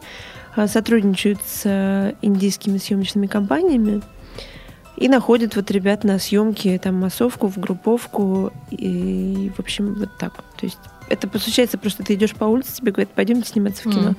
а, 0.56 0.68
сотрудничают 0.68 1.40
с 1.46 1.62
э, 1.66 2.14
индийскими 2.22 2.78
съемочными 2.78 3.28
компаниями 3.28 4.02
и 4.96 5.10
находят 5.10 5.56
вот 5.56 5.70
ребят 5.72 6.04
на 6.06 6.18
съемки, 6.20 6.80
там, 6.82 6.96
массовку, 6.96 7.48
в 7.48 7.58
групповку, 7.58 8.54
и, 8.72 9.52
в 9.56 9.60
общем, 9.60 9.96
вот 9.96 10.10
так. 10.18 10.36
То 10.58 10.66
есть 10.66 10.80
это 11.10 11.28
получается 11.28 11.78
просто 11.78 12.04
ты 12.04 12.14
идешь 12.16 12.34
по 12.36 12.46
улице, 12.46 12.78
тебе 12.78 12.92
говорят, 12.92 13.10
пойдемте 13.12 13.50
сниматься 13.50 13.82
в 13.88 13.92
кино. 13.92 14.10
Мгм. 14.10 14.18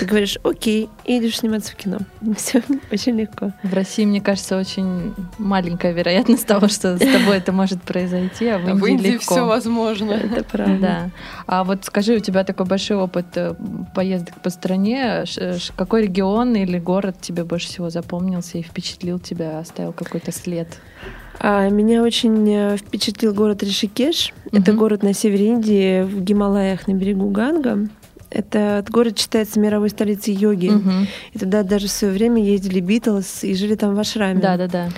Ты 0.00 0.04
говоришь, 0.06 0.38
окей, 0.42 0.88
и 1.04 1.18
идешь 1.18 1.38
сниматься 1.38 1.72
в 1.72 1.76
кино. 1.76 1.98
Все 2.36 2.62
очень 2.90 3.16
легко. 3.18 3.52
В 3.62 3.72
России, 3.74 4.04
мне 4.04 4.20
кажется, 4.20 4.56
очень 4.58 5.14
маленькая 5.38 5.92
вероятность 5.92 6.46
того, 6.46 6.68
что 6.68 6.96
с 6.96 7.00
тобой 7.00 7.38
это 7.38 7.52
может 7.52 7.82
произойти, 7.82 8.46
а 8.48 8.58
в 8.58 8.66
А 8.66 8.70
Индии, 8.70 8.80
в 8.80 8.86
Индии 8.86 9.08
легко. 9.12 9.34
все 9.34 9.46
возможно. 9.46 10.12
Это 10.12 10.44
правда. 10.44 10.78
Да. 10.80 11.10
А 11.46 11.64
вот 11.64 11.84
скажи, 11.84 12.14
у 12.14 12.20
тебя 12.20 12.44
такой 12.44 12.66
большой 12.66 12.96
опыт 12.96 13.26
э, 13.36 13.54
поездок 13.94 14.40
по 14.40 14.50
стране. 14.50 15.24
Ш- 15.26 15.54
Какой 15.76 16.02
регион 16.02 16.54
или 16.56 16.78
город 16.78 17.16
тебе 17.20 17.44
больше 17.44 17.68
всего 17.68 17.90
запомнился 17.90 18.58
и 18.58 18.62
впечатлил 18.62 19.18
тебя, 19.18 19.58
оставил 19.58 19.92
какой-то 19.92 20.32
след? 20.32 20.68
А, 21.38 21.68
меня 21.68 22.02
очень 22.02 22.48
э, 22.50 22.76
впечатлил 22.76 23.34
город 23.34 23.62
Ришикеш. 23.62 24.32
Это 24.52 24.72
Мгм. 24.72 24.80
город 24.80 25.02
на 25.02 25.12
севере 25.12 25.48
Индии, 25.48 26.02
в 26.02 26.22
Гималаях 26.22 26.88
на 26.88 26.94
берегу 26.94 27.28
Ганга. 27.30 27.88
Этот 28.30 28.90
город 28.90 29.18
считается 29.18 29.60
мировой 29.60 29.90
столицей 29.90 30.34
йоги. 30.34 30.68
Мгм. 30.68 31.06
И 31.32 31.38
туда 31.38 31.62
даже 31.62 31.86
в 31.88 31.90
свое 31.90 32.12
время 32.12 32.42
ездили 32.42 32.80
Битлз 32.80 33.44
и 33.44 33.54
жили 33.54 33.74
там 33.76 33.94
в 33.94 34.00
ашраме. 34.00 34.40
Да, 34.40 34.56
да, 34.56 34.66
да. 34.66 34.88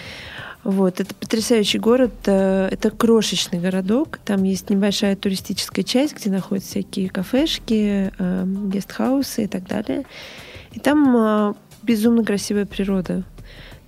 Вот, 0.64 1.00
это 1.00 1.14
потрясающий 1.14 1.78
город. 1.78 2.12
э, 2.26 2.68
Это 2.70 2.90
крошечный 2.90 3.58
городок. 3.60 4.18
Там 4.24 4.42
есть 4.44 4.70
небольшая 4.70 5.16
туристическая 5.16 5.84
часть, 5.84 6.16
где 6.16 6.30
находятся 6.30 6.70
всякие 6.70 7.08
кафешки, 7.10 8.12
э, 8.18 8.44
гестхаусы 8.46 9.44
и 9.44 9.46
так 9.46 9.66
далее. 9.66 10.04
И 10.72 10.78
там 10.80 11.54
безумно 11.82 12.24
красивая 12.24 12.66
природа. 12.66 13.24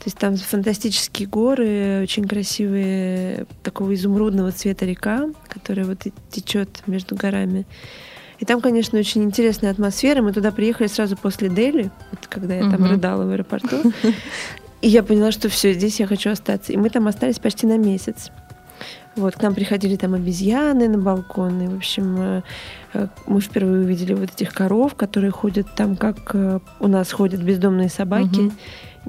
То 0.01 0.05
есть 0.07 0.17
там 0.17 0.35
фантастические 0.37 1.29
горы, 1.29 2.01
очень 2.03 2.27
красивые, 2.27 3.47
такого 3.63 3.95
изумрудного 3.95 4.51
цвета 4.51 4.87
река, 4.87 5.29
которая 5.47 5.85
вот 5.85 5.99
течет 6.31 6.83
между 6.87 7.15
горами. 7.17 7.67
И 8.39 8.47
там, 8.47 8.63
конечно, 8.63 8.99
очень 8.99 9.23
интересная 9.23 9.71
атмосфера. 9.71 10.23
Мы 10.23 10.33
туда 10.33 10.53
приехали 10.53 10.87
сразу 10.87 11.19
после 11.19 11.51
Дели, 11.51 11.91
вот 12.11 12.27
когда 12.29 12.55
я 12.55 12.63
там 12.63 12.81
Мгм. 12.81 12.91
рыдала 12.93 13.25
в 13.27 13.31
аэропорту. 13.31 13.93
И 14.81 14.89
я 14.89 15.03
поняла, 15.03 15.31
что 15.33 15.51
все, 15.51 15.75
здесь 15.75 16.01
я 16.01 16.07
хочу 16.07 16.31
остаться. 16.31 16.73
И 16.73 16.79
мы 16.79 16.89
там 16.89 17.07
остались 17.07 17.39
почти 17.39 17.67
на 17.67 17.77
месяц. 17.77 18.31
Вот, 19.17 19.35
к 19.35 19.43
нам 19.43 19.55
приходили 19.55 19.97
там 19.97 20.15
обезьяны 20.15 20.89
на 20.89 20.97
балконы. 20.97 21.69
В 21.69 21.77
общем, 21.77 22.17
э, 22.19 22.43
э, 22.95 23.09
мы 23.27 23.43
впервые 23.43 23.83
увидели 23.85 24.15
вот 24.15 24.31
этих 24.31 24.55
коров, 24.55 24.95
которые 24.95 25.33
ходят 25.33 25.67
там, 25.77 25.97
как 25.97 26.35
э, 26.35 26.61
у 26.79 26.89
нас 26.89 27.13
ходят 27.13 27.43
бездомные 27.43 27.91
собаки. 27.91 28.41
Мгм. 28.41 28.53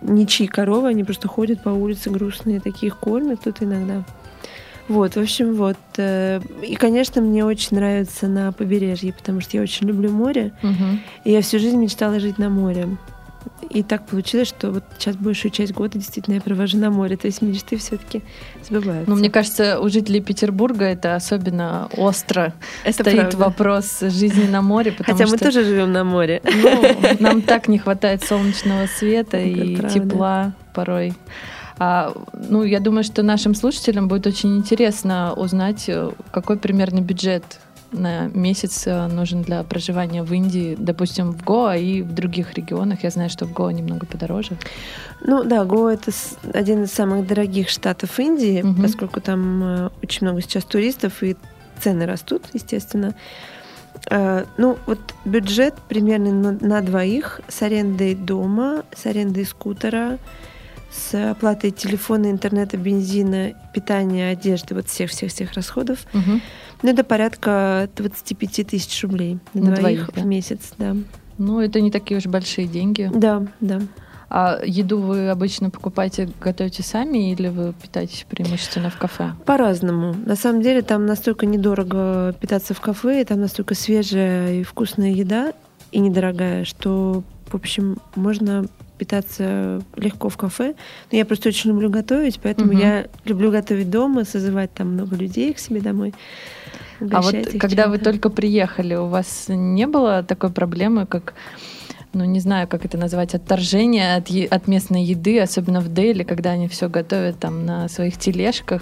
Ничьи 0.02 0.48
коровы, 0.48 0.90
они 0.90 1.04
просто 1.04 1.28
ходят 1.28 1.62
по 1.62 1.70
улице 1.70 2.10
грустные, 2.10 2.60
такие 2.60 2.88
их 2.88 2.98
кормят 2.98 3.42
тут 3.44 3.62
иногда. 3.62 4.04
Вот, 4.88 5.16
в 5.16 5.20
общем, 5.20 5.54
вот. 5.56 5.78
э, 5.98 6.42
И, 6.64 6.76
конечно, 6.76 7.22
мне 7.22 7.46
очень 7.46 7.78
нравится 7.78 8.28
на 8.28 8.52
побережье, 8.52 9.14
потому 9.14 9.40
что 9.42 9.58
я 9.58 9.64
очень 9.64 9.88
люблю 9.88 10.12
море. 10.12 10.52
Мгм. 10.62 11.02
И 11.24 11.32
я 11.32 11.42
всю 11.42 11.60
жизнь 11.60 11.78
мечтала 11.78 12.20
жить 12.20 12.38
на 12.38 12.50
море. 12.50 12.88
И 13.70 13.84
так 13.84 14.06
получилось, 14.06 14.48
что 14.50 14.72
вот 14.72 14.84
сейчас 14.98 15.16
большую 15.16 15.52
часть 15.52 15.74
года 15.74 15.98
действительно 15.98 16.36
я 16.36 16.42
провожу 16.42 16.78
на 16.78 16.90
море. 16.92 17.16
То 17.18 17.28
есть 17.28 17.42
мечты 17.42 17.78
все-таки 17.78 18.22
сбываются. 18.68 19.10
Ну, 19.10 19.16
мне 19.16 19.30
кажется, 19.30 19.80
у 19.80 19.88
жителей 19.90 20.22
Петербурга 20.22 20.86
это 20.86 21.16
особенно 21.16 21.88
остро 21.96 22.54
Это 22.84 23.04
стоит 23.04 23.20
правда. 23.20 23.38
вопрос 23.38 24.00
жизни 24.02 24.48
на 24.48 24.62
море, 24.62 24.94
Хотя 24.98 25.26
мы 25.28 25.38
что 25.38 25.46
тоже 25.46 25.64
живем 25.64 25.92
на 25.92 26.04
море. 26.04 26.42
ну, 26.44 27.16
нам 27.20 27.42
так 27.42 27.68
не 27.68 27.78
хватает 27.78 28.24
солнечного 28.24 28.88
света 28.88 29.38
Это 29.38 29.48
и 29.48 29.76
правда. 29.78 30.00
тепла 30.00 30.54
порой. 30.74 31.14
А, 31.78 32.14
ну, 32.34 32.64
я 32.64 32.80
думаю, 32.80 33.04
что 33.04 33.24
нашим 33.24 33.56
слушателям 33.56 34.08
будет 34.08 34.28
очень 34.28 34.58
интересно 34.58 35.34
узнать, 35.36 35.86
э, 35.88 36.12
какой 36.32 36.58
примерно 36.58 37.00
бюджет 37.02 37.44
на 37.92 38.28
месяц 38.28 38.84
э, 38.86 39.08
нужен 39.08 39.42
для 39.42 39.64
проживания 39.64 40.24
в 40.24 40.34
Индии, 40.34 40.76
допустим, 40.78 41.32
в 41.32 41.44
Гоа 41.44 41.76
и 41.76 42.02
в 42.02 42.14
других 42.14 42.54
регионах? 42.54 43.04
Я 43.04 43.10
знаю, 43.10 43.30
что 43.30 43.46
в 43.46 43.54
Гоа 43.54 43.72
немного 43.72 44.06
подороже. 44.06 44.58
Ну 45.22 45.44
да, 45.44 45.66
Гоа 45.66 45.94
это 45.94 46.12
один 46.54 46.84
из 46.84 46.92
самых 46.92 47.28
дорогих 47.28 47.70
штатов 47.70 48.20
Индии, 48.20 48.62
угу. 48.62 48.82
поскольку 48.82 49.22
там 49.22 49.64
э, 49.64 49.90
очень 50.04 50.28
много 50.28 50.42
сейчас 50.42 50.64
туристов 50.64 51.24
и 51.24 51.36
цены 51.82 52.06
растут, 52.06 52.44
естественно. 52.54 53.14
Э, 54.10 54.46
ну, 54.58 54.78
вот 54.86 55.00
бюджет 55.26 55.76
примерно 55.88 56.32
на, 56.32 56.52
на 56.52 56.82
двоих 56.82 57.42
с 57.48 57.62
арендой 57.62 58.16
дома, 58.16 58.84
с 58.96 59.06
арендой 59.06 59.46
скутера, 59.46 60.18
с 60.92 61.32
оплатой 61.32 61.72
телефона, 61.72 62.30
интернета, 62.30 62.78
бензина, 62.78 63.54
питания, 63.74 64.30
одежды, 64.30 64.76
вот 64.76 64.88
всех-всех-всех 64.88 65.54
расходов. 65.54 66.00
Угу. 66.14 66.42
Ну, 66.82 66.90
это 66.90 67.04
порядка 67.04 67.90
25 67.96 68.68
тысяч 68.68 69.04
рублей 69.04 69.40
на, 69.54 69.70
на 69.70 69.76
двоих, 69.76 69.82
двоих 69.82 70.12
да? 70.16 70.22
в 70.22 70.26
месяц, 70.26 70.74
да. 70.78 70.96
Ну, 71.38 71.60
это 71.60 71.82
не 71.82 71.92
такие 71.92 72.18
уж 72.18 72.26
большие 72.26 72.68
деньги. 72.68 73.10
Да, 73.14 73.46
да. 73.60 73.82
А 74.34 74.62
еду 74.64 75.00
вы 75.00 75.30
обычно 75.30 75.70
покупаете, 75.70 76.30
готовите 76.40 76.84
сами 76.84 77.34
или 77.34 77.50
вы 77.50 77.74
питаетесь 77.74 78.26
преимущественно 78.30 78.90
в 78.90 78.98
кафе? 78.98 79.34
По-разному. 79.46 80.16
На 80.26 80.38
самом 80.38 80.62
деле 80.62 80.82
там 80.82 81.06
настолько 81.06 81.46
недорого 81.46 82.34
питаться 82.40 82.74
в 82.74 82.80
кафе, 82.80 83.22
и 83.22 83.26
там 83.26 83.42
настолько 83.42 83.76
свежая 83.76 84.54
и 84.54 84.64
вкусная 84.64 85.12
еда, 85.12 85.52
и 85.92 86.00
недорогая, 86.00 86.64
что, 86.64 87.24
в 87.48 87.56
общем, 87.56 87.98
можно 88.16 88.68
питаться 88.98 89.82
легко 89.98 90.30
в 90.30 90.38
кафе. 90.38 90.76
Но 91.12 91.18
я 91.18 91.26
просто 91.26 91.50
очень 91.50 91.72
люблю 91.72 91.90
готовить, 91.90 92.40
поэтому 92.42 92.72
угу. 92.72 92.80
я 92.80 93.08
люблю 93.26 93.52
готовить 93.52 93.90
дома, 93.90 94.24
созывать 94.24 94.72
там 94.74 94.94
много 94.94 95.18
людей 95.18 95.54
к 95.54 95.60
себе 95.60 95.82
домой. 95.82 96.14
А 97.12 97.22
вот 97.22 97.36
когда 97.60 97.88
вы 97.88 97.98
только 97.98 98.30
приехали, 98.30 98.96
у 98.96 99.08
вас 99.08 99.46
не 99.48 99.88
было 99.88 100.24
такой 100.24 100.52
проблемы, 100.52 101.06
как 101.06 101.34
ну, 102.14 102.26
не 102.26 102.40
знаю, 102.40 102.68
как 102.68 102.84
это 102.84 102.98
назвать, 102.98 103.36
отторжение 103.36 104.16
от, 104.16 104.28
е- 104.28 104.46
от 104.46 104.68
местной 104.68 105.04
еды, 105.04 105.40
особенно 105.40 105.80
в 105.80 105.94
Дели, 105.94 106.24
когда 106.24 106.52
они 106.52 106.68
все 106.68 106.90
готовят 106.90 107.40
там 107.40 107.66
на 107.66 107.88
своих 107.88 108.18
тележках. 108.18 108.82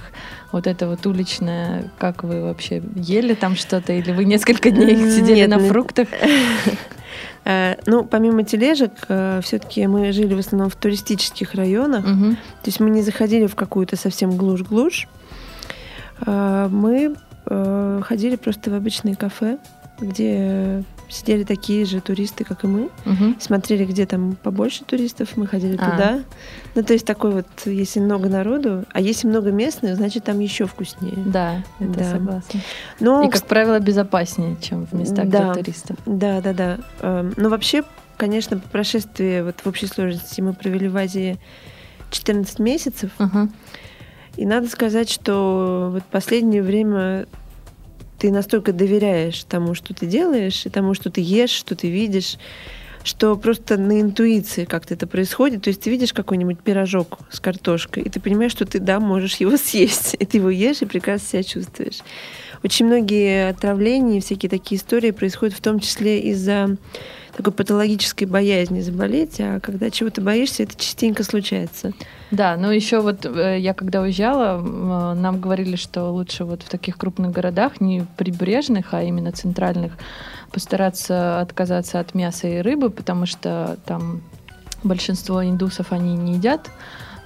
Вот 0.51 0.65
это 0.65 0.87
вот 0.87 1.05
уличное, 1.05 1.91
как 1.99 2.23
вы 2.23 2.41
вообще 2.41 2.81
ели 2.95 3.35
там 3.35 3.55
что-то, 3.55 3.93
или 3.93 4.11
вы 4.11 4.25
несколько 4.25 4.71
дней 4.71 4.95
сидели 5.11 5.41
Нет, 5.41 5.49
на 5.49 5.59
фруктах? 5.59 6.07
Э, 7.45 7.77
ну, 7.85 8.03
помимо 8.03 8.43
тележек, 8.43 8.91
э, 9.07 9.39
все-таки 9.41 9.87
мы 9.87 10.11
жили 10.11 10.33
в 10.33 10.39
основном 10.39 10.69
в 10.69 10.75
туристических 10.75 11.55
районах. 11.55 12.03
Угу. 12.03 12.31
То 12.31 12.65
есть 12.65 12.79
мы 12.81 12.89
не 12.89 13.01
заходили 13.01 13.47
в 13.47 13.55
какую-то 13.55 13.95
совсем 13.95 14.35
глушь-глушь. 14.35 15.07
Э, 17.49 18.01
ходили 18.03 18.35
просто 18.35 18.69
в 18.69 18.75
обычные 18.75 19.15
кафе, 19.15 19.57
где 19.99 20.83
сидели 21.09 21.43
такие 21.43 21.85
же 21.85 21.99
туристы, 21.99 22.43
как 22.43 22.63
и 22.63 22.67
мы, 22.67 22.89
угу. 23.05 23.35
смотрели, 23.39 23.85
где 23.85 24.05
там 24.05 24.37
побольше 24.41 24.83
туристов, 24.83 25.35
мы 25.35 25.47
ходили 25.47 25.75
а. 25.79 25.91
туда. 25.91 26.19
Ну, 26.75 26.83
то 26.83 26.93
есть 26.93 27.05
такой 27.05 27.31
вот, 27.31 27.47
если 27.65 27.99
много 27.99 28.29
народу, 28.29 28.85
а 28.91 29.01
если 29.01 29.27
много 29.27 29.51
местных, 29.51 29.95
значит, 29.95 30.23
там 30.25 30.39
еще 30.39 30.67
вкуснее. 30.67 31.17
Да, 31.25 31.63
это 31.79 31.99
да. 31.99 32.11
согласна. 32.11 32.59
Но... 32.99 33.23
И, 33.23 33.29
как 33.29 33.47
правило, 33.47 33.79
безопаснее, 33.79 34.55
чем 34.61 34.85
в 34.85 34.93
местах 34.93 35.27
да, 35.27 35.45
для 35.45 35.63
туристов. 35.63 35.97
Да, 36.05 36.41
да, 36.41 36.53
да. 36.53 36.77
Эм, 37.01 37.33
но 37.35 37.49
вообще, 37.49 37.83
конечно, 38.17 38.59
по 38.59 38.69
прошествии 38.69 39.41
вот 39.41 39.59
в 39.59 39.67
общей 39.67 39.87
сложности 39.87 40.41
мы 40.41 40.53
провели 40.53 40.87
в 40.87 40.95
Азии 40.95 41.39
14 42.11 42.59
месяцев. 42.59 43.09
Угу. 43.17 43.49
И 44.37 44.45
надо 44.45 44.67
сказать, 44.69 45.09
что 45.09 45.89
вот 45.91 46.03
последнее 46.03 46.61
время 46.61 47.25
ты 48.19 48.31
настолько 48.31 48.73
доверяешь 48.73 49.43
тому, 49.45 49.73
что 49.73 49.93
ты 49.93 50.05
делаешь, 50.05 50.65
и 50.65 50.69
тому, 50.69 50.93
что 50.93 51.09
ты 51.09 51.21
ешь, 51.21 51.49
что 51.51 51.75
ты 51.75 51.89
видишь, 51.89 52.37
что 53.03 53.35
просто 53.35 53.77
на 53.77 54.01
интуиции 54.01 54.65
как-то 54.65 54.93
это 54.93 55.07
происходит. 55.07 55.63
То 55.63 55.69
есть 55.69 55.81
ты 55.81 55.89
видишь 55.89 56.13
какой-нибудь 56.13 56.59
пирожок 56.59 57.19
с 57.31 57.39
картошкой, 57.39 58.03
и 58.03 58.09
ты 58.09 58.19
понимаешь, 58.19 58.51
что 58.51 58.65
ты, 58.65 58.79
да, 58.79 58.99
можешь 58.99 59.37
его 59.37 59.57
съесть. 59.57 60.15
И 60.19 60.25
ты 60.25 60.37
его 60.37 60.49
ешь 60.49 60.81
и 60.81 60.85
прекрасно 60.85 61.27
себя 61.27 61.43
чувствуешь. 61.43 61.99
Очень 62.63 62.87
многие 62.87 63.49
отравления, 63.49 64.19
всякие 64.19 64.49
такие 64.49 64.79
истории 64.79 65.11
происходят 65.11 65.55
в 65.55 65.61
том 65.61 65.79
числе 65.79 66.19
из-за 66.19 66.77
такой 67.39 67.53
патологической 67.53 68.27
боязни 68.27 68.81
заболеть, 68.81 69.39
а 69.39 69.61
когда 69.61 69.89
чего-то 69.89 70.19
боишься, 70.19 70.63
это 70.63 70.75
частенько 70.77 71.23
случается. 71.23 71.93
Да, 72.31 72.57
но 72.57 72.69
еще 72.69 72.99
вот 72.99 73.25
э, 73.25 73.59
я 73.59 73.73
когда 73.73 74.01
уезжала, 74.01 74.61
нам 75.15 75.39
говорили, 75.39 75.77
что 75.77 76.11
лучше 76.11 76.43
вот 76.43 76.63
в 76.63 76.69
таких 76.69 76.97
крупных 76.97 77.31
городах, 77.31 77.79
не 77.79 78.05
прибрежных, 78.17 78.93
а 78.93 79.03
именно 79.03 79.31
центральных, 79.31 79.93
постараться 80.51 81.41
отказаться 81.41 81.99
от 81.99 82.13
мяса 82.13 82.47
и 82.47 82.59
рыбы, 82.59 82.89
потому 82.89 83.25
что 83.25 83.77
там 83.85 84.21
большинство 84.83 85.43
индусов 85.43 85.91
они 85.91 86.15
не 86.15 86.35
едят 86.35 86.69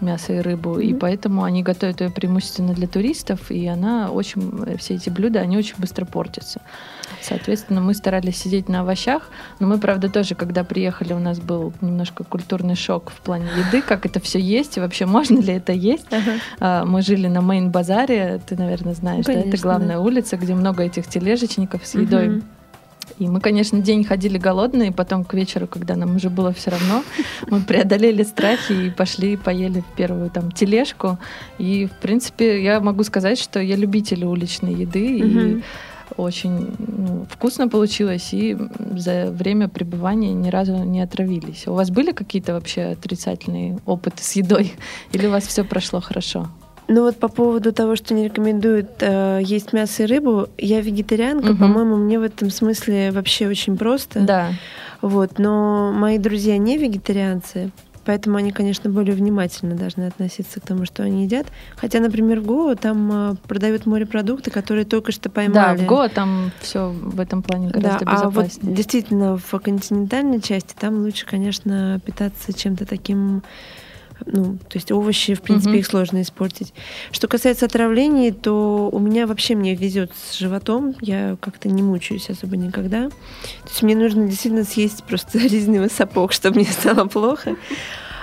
мясо 0.02 0.34
и 0.34 0.40
рыбу, 0.40 0.80
mm-hmm. 0.80 0.84
и 0.84 0.94
поэтому 0.94 1.44
они 1.44 1.64
готовят 1.64 2.02
ее 2.02 2.10
преимущественно 2.10 2.74
для 2.74 2.88
туристов, 2.88 3.50
и 3.50 3.66
она 3.68 4.12
очень, 4.12 4.78
все 4.78 4.96
эти 4.96 5.10
блюда, 5.10 5.40
они 5.40 5.58
очень 5.58 5.76
быстро 5.78 6.06
портятся. 6.06 6.62
Соответственно, 7.22 7.80
мы 7.80 7.94
старались 7.94 8.38
сидеть 8.38 8.68
на 8.68 8.82
овощах, 8.82 9.30
но 9.60 9.68
мы, 9.68 9.78
правда, 9.78 10.10
тоже, 10.10 10.36
когда 10.36 10.66
приехали, 10.66 11.14
у 11.14 11.20
нас 11.20 11.40
был 11.40 11.72
немножко 11.80 12.26
культурный 12.26 12.76
шок 12.76 13.12
в 13.12 13.22
плане 13.22 13.48
еды, 13.66 13.82
как 13.82 14.06
это 14.06 14.20
все 14.20 14.40
есть, 14.40 14.76
и 14.76 14.82
вообще 14.82 15.06
можно 15.06 15.40
ли 15.40 15.54
это 15.54 15.72
есть. 15.72 16.08
Uh-huh. 16.10 16.86
Мы 16.86 17.02
жили 17.02 17.28
на 17.28 17.40
Мейн-базаре, 17.40 18.42
ты, 18.46 18.58
наверное, 18.58 18.96
знаешь, 18.96 19.26
Конечно, 19.26 19.52
да, 19.52 19.56
это 19.56 19.64
главная 19.64 19.96
да. 19.96 20.02
улица, 20.02 20.36
где 20.36 20.54
много 20.54 20.84
этих 20.84 21.08
тележечников 21.08 21.86
с 21.86 21.94
едой. 21.94 22.28
Uh-huh. 22.28 22.44
И 23.20 23.28
мы, 23.28 23.40
конечно, 23.40 23.80
день 23.80 24.04
ходили 24.04 24.38
голодные, 24.38 24.92
потом 24.92 25.24
к 25.24 25.34
вечеру, 25.34 25.68
когда 25.68 25.96
нам 25.96 26.16
уже 26.16 26.30
было 26.30 26.52
все 26.54 26.72
равно, 26.72 27.04
мы 27.48 27.62
преодолели 27.62 28.24
страхи 28.24 28.88
и 28.88 28.90
пошли 28.90 29.38
поели 29.38 29.82
в 29.82 29.96
первую 29.96 30.30
там 30.30 30.52
тележку. 30.52 31.18
И, 31.58 31.86
в 31.86 32.02
принципе, 32.02 32.64
я 32.64 32.80
могу 32.80 33.04
сказать, 33.04 33.40
что 33.40 33.60
я 33.60 33.76
любитель 33.76 34.26
уличной 34.26 34.74
еды. 34.74 35.20
И 35.20 35.64
очень 36.18 36.76
ну, 36.78 37.26
вкусно 37.30 37.68
получилось, 37.68 38.34
и 38.34 38.58
за 38.96 39.32
время 39.32 39.68
пребывания 39.68 40.34
ни 40.34 40.50
разу 40.50 40.76
не 40.84 41.02
отравились. 41.02 41.68
У 41.68 41.74
вас 41.74 41.90
были 41.90 42.12
какие-то 42.12 42.54
вообще 42.54 42.84
отрицательные 42.84 43.80
опыты 43.86 44.24
с 44.24 44.34
едой? 44.34 44.74
Или 45.12 45.28
у 45.28 45.32
вас 45.32 45.48
все 45.48 45.64
прошло 45.64 46.02
хорошо? 46.02 46.50
Ну 46.88 47.04
вот 47.04 47.18
по 47.18 47.28
поводу 47.28 47.72
того, 47.72 47.96
что 47.96 48.14
не 48.14 48.26
рекомендуют 48.26 48.90
э, 49.00 49.40
есть 49.42 49.74
мясо 49.74 50.04
и 50.04 50.06
рыбу, 50.06 50.50
я 50.58 50.82
вегетарианка, 50.82 51.52
угу. 51.52 51.60
по-моему, 51.60 51.96
мне 51.96 52.20
в 52.20 52.24
этом 52.24 52.50
смысле 52.50 53.12
вообще 53.12 53.48
очень 53.48 53.78
просто. 53.78 54.22
Да. 54.22 54.52
Вот, 55.02 55.40
но 55.40 55.92
мои 55.94 56.18
друзья 56.18 56.58
не 56.58 56.78
вегетарианцы, 56.78 57.72
Поэтому 58.06 58.38
они, 58.38 58.52
конечно, 58.52 58.90
более 58.90 59.16
внимательно 59.16 59.76
должны 59.76 60.04
относиться 60.08 60.60
к 60.60 60.64
тому, 60.64 60.86
что 60.86 61.04
они 61.04 61.24
едят. 61.24 61.48
Хотя, 61.78 62.00
например, 62.00 62.42
в 62.42 62.46
Гоа 62.46 62.76
там 62.76 63.32
э, 63.32 63.36
продают 63.48 63.86
морепродукты, 63.86 64.52
которые 64.52 64.84
только 64.86 65.12
что 65.12 65.30
поймали. 65.30 65.78
Да, 65.78 65.84
в 65.84 65.88
Гоа 65.88 66.10
там 66.10 66.52
все 66.60 66.90
в 66.90 67.20
этом 67.20 67.42
плане 67.42 67.70
гораздо 67.70 68.06
да, 68.06 68.12
безопаснее. 68.12 68.60
А 68.64 68.66
вот 68.66 68.76
действительно 68.76 69.38
в 69.38 69.60
континентальной 69.60 70.42
части 70.42 70.76
там 70.78 71.02
лучше, 71.02 71.26
конечно, 71.26 72.00
питаться 72.06 72.52
чем-то 72.52 72.86
таким 72.86 73.42
ну, 74.26 74.58
то 74.58 74.76
есть 74.76 74.92
овощи, 74.92 75.34
в 75.34 75.42
принципе, 75.42 75.76
mm-hmm. 75.76 75.80
их 75.80 75.86
сложно 75.86 76.22
испортить. 76.22 76.74
Что 77.12 77.28
касается 77.28 77.66
отравлений, 77.66 78.32
то 78.32 78.90
у 78.92 79.00
меня 79.00 79.28
вообще 79.28 79.56
мне 79.56 79.76
везет 79.76 80.12
с 80.16 80.38
животом. 80.38 80.96
Я 81.02 81.38
как-то 81.40 81.70
не 81.70 81.82
мучаюсь 81.82 82.30
особо 82.30 82.58
никогда. 82.58 83.10
То 83.10 83.70
есть 83.70 83.84
мне 83.84 83.96
нужно 83.96 84.28
действительно 84.28 84.64
съесть 84.64 85.04
просто 85.04 85.38
резиновый 85.40 85.90
сапог, 85.90 86.32
чтобы 86.32 86.58
мне 86.58 86.68
стало 86.68 87.08
плохо. 87.08 87.56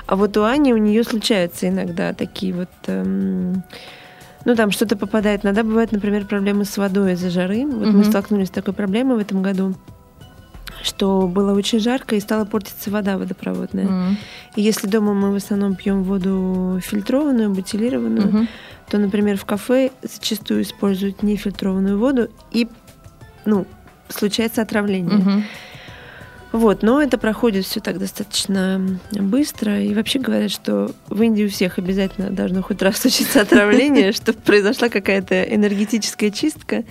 А 0.07 0.17
вот 0.17 0.37
у 0.37 0.43
Ани, 0.43 0.73
у 0.75 0.79
нее 0.79 1.05
случаются 1.05 1.69
иногда 1.69 2.13
такие 2.13 2.53
вот... 2.53 2.69
Эм, 2.87 3.63
ну, 4.45 4.57
там 4.57 4.71
что-то 4.71 4.97
попадает. 4.97 5.45
Иногда 5.45 5.63
бывают, 5.63 5.93
например, 5.93 6.25
проблемы 6.25 6.65
с 6.65 6.77
водой 6.79 7.13
из-за 7.13 7.31
жары. 7.31 7.67
Вот 7.67 7.89
mm-hmm. 7.89 7.93
мы 7.93 8.05
столкнулись 8.05 8.49
с 8.49 8.51
такой 8.51 8.75
проблемой 8.75 9.17
в 9.17 9.21
этом 9.21 9.43
году 9.43 9.75
что 10.83 11.27
было 11.27 11.55
очень 11.55 11.81
жарко 11.81 12.16
и 12.16 12.21
стала 12.21 12.45
портиться 12.45 12.90
вода 12.90 13.19
водопроводная. 13.19 13.87
Mm. 13.87 14.14
И 14.57 14.62
если 14.62 14.87
дома 14.87 15.14
мы 15.14 15.33
в 15.33 15.37
основном 15.37 15.75
пьем 15.75 16.03
воду 16.03 16.81
фильтрованную, 16.83 17.51
бутилированную, 17.51 18.29
mm-hmm. 18.29 18.49
то, 18.90 18.99
например, 18.99 19.37
в 19.37 19.45
кафе 19.45 19.90
зачастую 20.03 20.62
используют 20.62 21.23
нефильтрованную 21.23 21.99
воду 21.99 22.29
и, 22.51 22.69
ну, 23.45 23.66
случается 24.09 24.62
отравление. 24.62 25.19
Mm-hmm. 25.19 25.43
Вот, 26.53 26.83
но 26.83 27.01
это 27.01 27.16
проходит 27.16 27.64
все 27.64 27.79
так 27.81 27.99
достаточно 27.99 28.99
быстро. 29.12 29.81
И 29.81 29.95
вообще 29.95 30.19
говорят, 30.19 30.51
что 30.51 30.90
в 31.09 31.23
Индии 31.23 31.45
у 31.45 31.49
всех 31.49 31.79
обязательно 31.79 32.31
должно 32.31 32.62
хоть 32.62 32.83
раз 32.83 32.99
случиться 32.99 33.40
отравление, 33.40 34.12
чтобы 34.12 34.38
произошла 34.38 34.88
какая-то 34.88 35.43
энергетическая 35.43 36.31
чистка. 36.31 36.83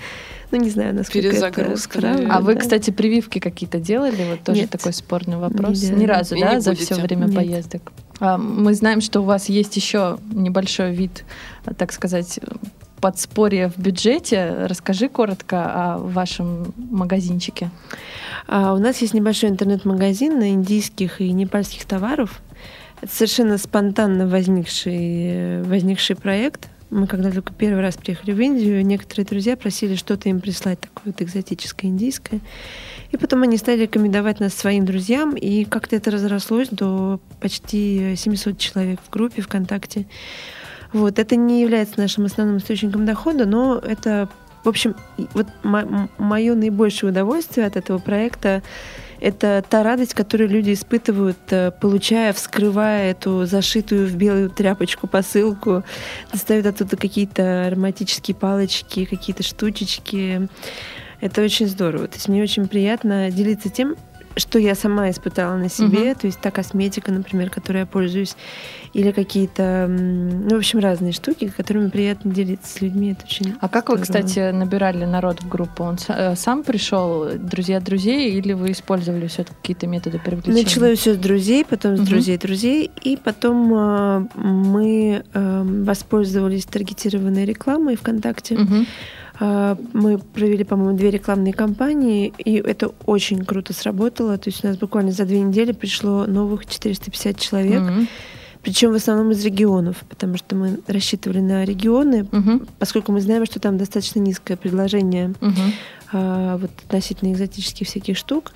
Ну, 0.52 0.58
не 0.58 0.70
знаю, 0.70 0.96
насколько 0.96 1.30
Перезагрузка. 1.30 2.00
это 2.00 2.08
правда. 2.08 2.34
А 2.34 2.42
вы, 2.42 2.56
кстати, 2.56 2.90
прививки 2.90 3.40
какие-то 3.40 3.80
делали? 3.80 4.32
Вот 4.32 4.42
тоже 4.42 4.62
Нет. 4.62 4.70
такой 4.72 4.94
спорный 4.94 5.38
вопрос. 5.38 5.82
Ни 5.84 6.06
разу, 6.06 6.36
И 6.36 6.42
да, 6.42 6.60
за 6.60 6.74
все 6.74 6.96
время 6.96 7.26
Нет. 7.26 7.36
поездок? 7.36 7.92
А, 8.20 8.38
мы 8.38 8.74
знаем, 8.74 9.02
что 9.02 9.22
у 9.22 9.24
вас 9.24 9.48
есть 9.50 9.76
еще 9.76 10.18
небольшой 10.32 10.94
вид, 10.94 11.24
так 11.78 11.92
сказать, 11.92 12.40
подспорье 13.00 13.70
в 13.70 13.78
бюджете. 13.78 14.66
Расскажи 14.66 15.08
коротко 15.08 15.72
о 15.72 15.98
вашем 16.00 16.74
магазинчике. 16.78 17.70
А, 18.48 18.74
у 18.74 18.78
нас 18.80 18.98
есть 19.02 19.14
небольшой 19.14 19.50
интернет-магазин 19.50 20.38
на 20.40 20.50
индийских 20.50 21.22
и 21.22 21.32
непальских 21.32 21.86
товаров. 21.86 22.42
Это 23.02 23.14
совершенно 23.14 23.58
спонтанно 23.58 24.28
возникший, 24.28 25.62
возникший 25.64 26.16
проект. 26.16 26.68
Мы 26.90 27.06
когда 27.06 27.30
только 27.30 27.54
первый 27.54 27.82
раз 27.82 27.98
приехали 27.98 28.32
в 28.32 28.40
Индию, 28.40 28.84
некоторые 28.84 29.26
друзья 29.26 29.56
просили 29.56 29.94
что-то 29.94 30.28
им 30.30 30.40
прислать 30.40 30.80
такое 30.80 31.14
вот 31.14 31.22
экзотическое 31.22 31.92
индийское. 31.92 32.40
И 33.12 33.18
потом 33.18 33.44
они 33.44 33.58
стали 33.58 33.82
рекомендовать 33.82 34.40
нас 34.40 34.56
своим 34.56 34.86
друзьям, 34.86 35.36
и 35.36 35.66
как-то 35.66 35.96
это 35.96 36.10
разрослось 36.10 36.70
до 36.70 37.20
почти 37.40 38.16
700 38.16 38.58
человек 38.58 39.00
в 39.06 39.10
группе 39.12 39.42
ВКонтакте. 39.44 40.08
Вот, 40.92 41.20
это 41.20 41.36
не 41.36 41.62
является 41.62 42.00
нашим 42.00 42.26
основным 42.26 42.58
источником 42.58 43.06
дохода, 43.06 43.46
но 43.46 43.78
это, 43.78 44.28
в 44.64 44.70
общем, 44.70 44.96
вот 45.36 45.46
мое 45.64 46.56
наибольшее 46.56 47.12
удовольствие 47.12 47.68
от 47.68 47.78
этого 47.78 48.00
проекта 48.00 48.64
это 49.20 49.64
та 49.68 49.84
радость, 49.84 50.14
которую 50.14 50.50
люди 50.50 50.74
испытывают, 50.74 51.38
э, 51.52 51.72
получая, 51.72 52.34
вскрывая 52.34 53.12
эту 53.12 53.46
зашитую 53.46 54.08
в 54.08 54.16
белую 54.16 54.50
тряпочку 54.50 55.08
посылку, 55.08 55.84
достают 56.32 56.66
оттуда 56.66 56.98
какие-то 56.98 57.68
ароматические 57.68 58.36
палочки, 58.36 59.06
какие-то 59.06 59.44
штучечки. 59.44 60.48
Это 61.22 61.42
очень 61.42 61.68
здорово. 61.68 62.08
То 62.08 62.16
есть 62.16 62.30
мне 62.30 62.42
очень 62.42 62.68
приятно 62.68 63.30
делиться 63.30 63.70
тем, 63.70 63.96
что 64.40 64.60
я 64.60 64.76
сама 64.76 65.10
испытала 65.10 65.56
на 65.56 65.70
себе, 65.70 66.12
угу. 66.12 66.22
то 66.22 66.28
есть 66.28 66.40
та 66.40 66.52
косметика, 66.52 67.12
например, 67.12 67.50
которой 67.50 67.80
я 67.80 67.86
пользуюсь, 67.86 68.36
или 68.94 69.12
какие-то, 69.12 69.88
ну, 69.88 70.56
в 70.56 70.58
общем, 70.58 70.80
разные 70.80 71.12
штуки, 71.12 71.52
которыми 71.56 71.90
приятно 71.90 72.32
делиться 72.32 72.78
с 72.78 72.82
людьми. 72.82 73.12
Это 73.12 73.26
очень 73.26 73.56
а 73.60 73.70
как 73.70 73.90
вы, 73.90 74.00
кстати, 74.00 74.52
набирали 74.52 75.06
народ 75.06 75.42
в 75.42 75.48
группу? 75.48 75.84
Он 75.84 75.98
э, 76.08 76.36
сам 76.36 76.64
пришел, 76.64 77.30
друзья 77.36 77.80
друзей, 77.80 78.32
или 78.32 78.54
вы 78.54 78.72
использовали 78.72 79.28
все 79.28 79.44
какие-то 79.44 79.88
методы 79.88 80.20
привлечения? 80.20 80.64
Начала 80.64 80.96
все 80.96 81.14
с 81.14 81.18
друзей, 81.18 81.66
потом 81.66 81.98
с 81.98 82.00
угу. 82.00 82.10
друзей 82.10 82.38
друзей, 82.38 82.92
и 83.04 83.18
потом 83.18 83.74
э, 83.74 84.28
мы 84.36 85.24
э, 85.34 85.64
воспользовались 85.84 86.66
таргетированной 86.66 87.46
рекламой 87.46 87.96
ВКонтакте. 87.96 88.56
Угу. 88.56 88.86
А, 89.40 89.78
мы 89.94 90.18
провели, 90.18 90.64
по-моему, 90.64 90.98
две 90.98 91.12
рекламные 91.12 91.54
кампании, 91.54 92.34
и 92.38 92.56
это 92.56 92.92
очень 93.06 93.46
круто 93.46 93.74
сработало. 93.74 94.38
То 94.38 94.50
есть 94.50 94.64
у 94.64 94.68
нас 94.68 94.78
буквально 94.78 95.12
за 95.12 95.26
две 95.26 95.42
недели 95.42 95.72
пришло 95.72 96.26
новых 96.26 96.66
450 96.66 97.40
человек. 97.40 97.82
Mm-hmm. 97.82 98.08
Причем 98.62 98.92
в 98.92 98.96
основном 98.96 99.32
из 99.32 99.44
регионов, 99.46 100.04
потому 100.10 100.36
что 100.36 100.56
мы 100.56 100.80
рассчитывали 100.88 101.40
на 101.40 101.64
регионы, 101.64 102.28
uh 102.30 102.68
поскольку 102.78 103.14
мы 103.14 103.22
знаем, 103.22 103.46
что 103.46 103.60
там 103.60 103.78
достаточно 103.78 104.20
низкое 104.20 104.58
предложение 104.58 105.34
uh 105.40 105.54
а, 106.12 106.58
вот, 106.58 106.72
относительно 106.86 107.32
экзотических 107.32 107.88
всяких 107.88 108.18
штук. 108.18 108.52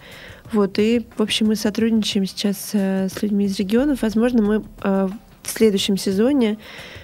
Вот, 0.51 0.77
и, 0.77 1.05
в 1.15 1.21
общем, 1.21 1.47
мы 1.47 1.55
сотрудничаем 1.55 2.25
сейчас 2.25 2.71
а, 2.73 3.07
с 3.07 3.21
людьми 3.21 3.45
из 3.45 3.57
регионов. 3.57 4.01
Возможно, 4.01 4.41
мы 4.41 4.63
а, 4.81 5.09
в 5.43 5.49
следующем 5.49 5.97
сезоне 5.97 6.57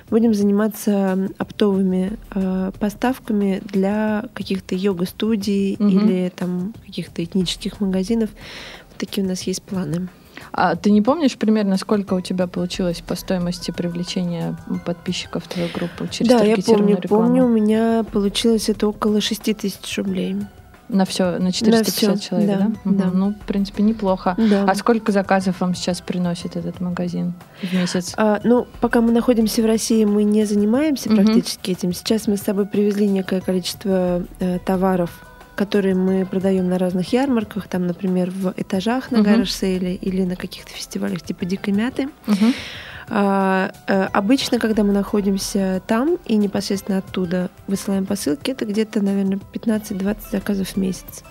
будем 0.10 0.34
заниматься 0.34 1.30
оптовыми 1.38 2.17
э, 2.34 2.71
поставками 2.80 3.62
для 3.63 4.25
каких-то 4.34 4.75
йога-студий 4.75 5.75
угу. 5.80 5.88
или 5.88 6.32
там 6.36 6.73
каких-то 6.86 7.23
этнических 7.23 7.80
магазинов. 7.80 8.30
Вот 8.89 8.97
такие 8.97 9.25
у 9.25 9.30
нас 9.30 9.43
есть 9.43 9.62
планы. 9.62 10.10
А 10.52 10.75
ты 10.75 10.91
не 10.91 11.02
помнишь 11.02 11.38
примерно, 11.38 11.78
сколько 11.78 12.13
у 12.13 12.21
тебя 12.21 12.47
получилось 12.47 13.02
по 13.06 13.15
стоимости 13.15 13.71
привлечения 13.71 14.58
подписчиков 14.86 15.43
в 15.43 15.47
твою 15.47 15.69
группу 15.73 16.08
через 16.08 16.30
Да, 16.30 16.43
я 16.43 16.56
помню. 16.58 16.97
Рекламу? 17.02 17.25
Помню, 17.25 17.45
у 17.45 17.49
меня 17.49 18.06
получилось 18.12 18.69
это 18.69 18.88
около 18.88 19.21
6 19.21 19.58
тысяч 19.58 19.97
рублей. 19.97 20.38
На 20.89 21.06
все, 21.06 21.38
на 21.38 21.52
450 21.52 22.15
на 22.15 22.19
человек, 22.19 22.58
да? 22.58 22.71
Да, 22.84 23.08
угу. 23.08 23.17
Ну, 23.17 23.30
в 23.32 23.45
принципе, 23.45 23.84
неплохо. 23.84 24.36
Да. 24.38 24.65
А 24.67 24.75
сколько 24.75 25.12
заказов 25.12 25.62
вам 25.62 25.75
сейчас 25.75 26.02
приносит 26.02 26.56
этот 26.56 26.82
магазин 26.82 27.34
в 27.62 27.73
месяц? 27.73 28.13
А, 28.17 28.41
ну, 28.43 28.67
пока 28.82 29.02
мы 29.02 29.12
находимся 29.12 29.62
в 29.62 29.65
России, 29.65 30.04
мы 30.06 30.23
не 30.23 30.45
занимаемся 30.45 31.10
угу. 31.10 31.21
практически 31.21 31.71
этим. 31.71 31.93
Сейчас 31.93 32.28
мы 32.28 32.38
с 32.38 32.41
собой 32.41 32.65
привезли 32.65 33.08
некое 33.08 33.39
количество 33.39 34.23
э, 34.39 34.58
товаров, 34.65 35.12
которые 35.56 35.93
мы 35.93 36.25
продаем 36.25 36.69
на 36.69 36.80
разных 36.80 37.13
ярмарках, 37.13 37.67
там, 37.67 37.86
например, 37.86 38.32
в 38.32 38.54
этажах 38.58 39.12
на 39.12 39.19
угу. 39.19 39.30
гараж-сейле 39.30 39.93
или 39.93 40.23
на 40.23 40.36
каких-то 40.36 40.71
фестивалях 40.71 41.21
типа 41.21 41.45
Дикой 41.45 41.73
Мяты. 41.73 42.10
Угу. 42.28 42.54
А, 43.10 43.72
а, 43.88 44.10
обычно, 44.13 44.60
когда 44.60 44.84
мы 44.84 44.93
находимся 44.93 45.82
там 45.88 46.17
и 46.26 46.36
непосредственно 46.36 47.00
оттуда 47.00 47.50
высылаем 47.67 48.06
посылки, 48.06 48.52
это 48.52 48.65
где-то, 48.65 49.02
наверное, 49.02 49.39
15-20 49.54 50.17
заказов 50.32 50.69
в 50.69 50.78
месяц. 50.78 51.24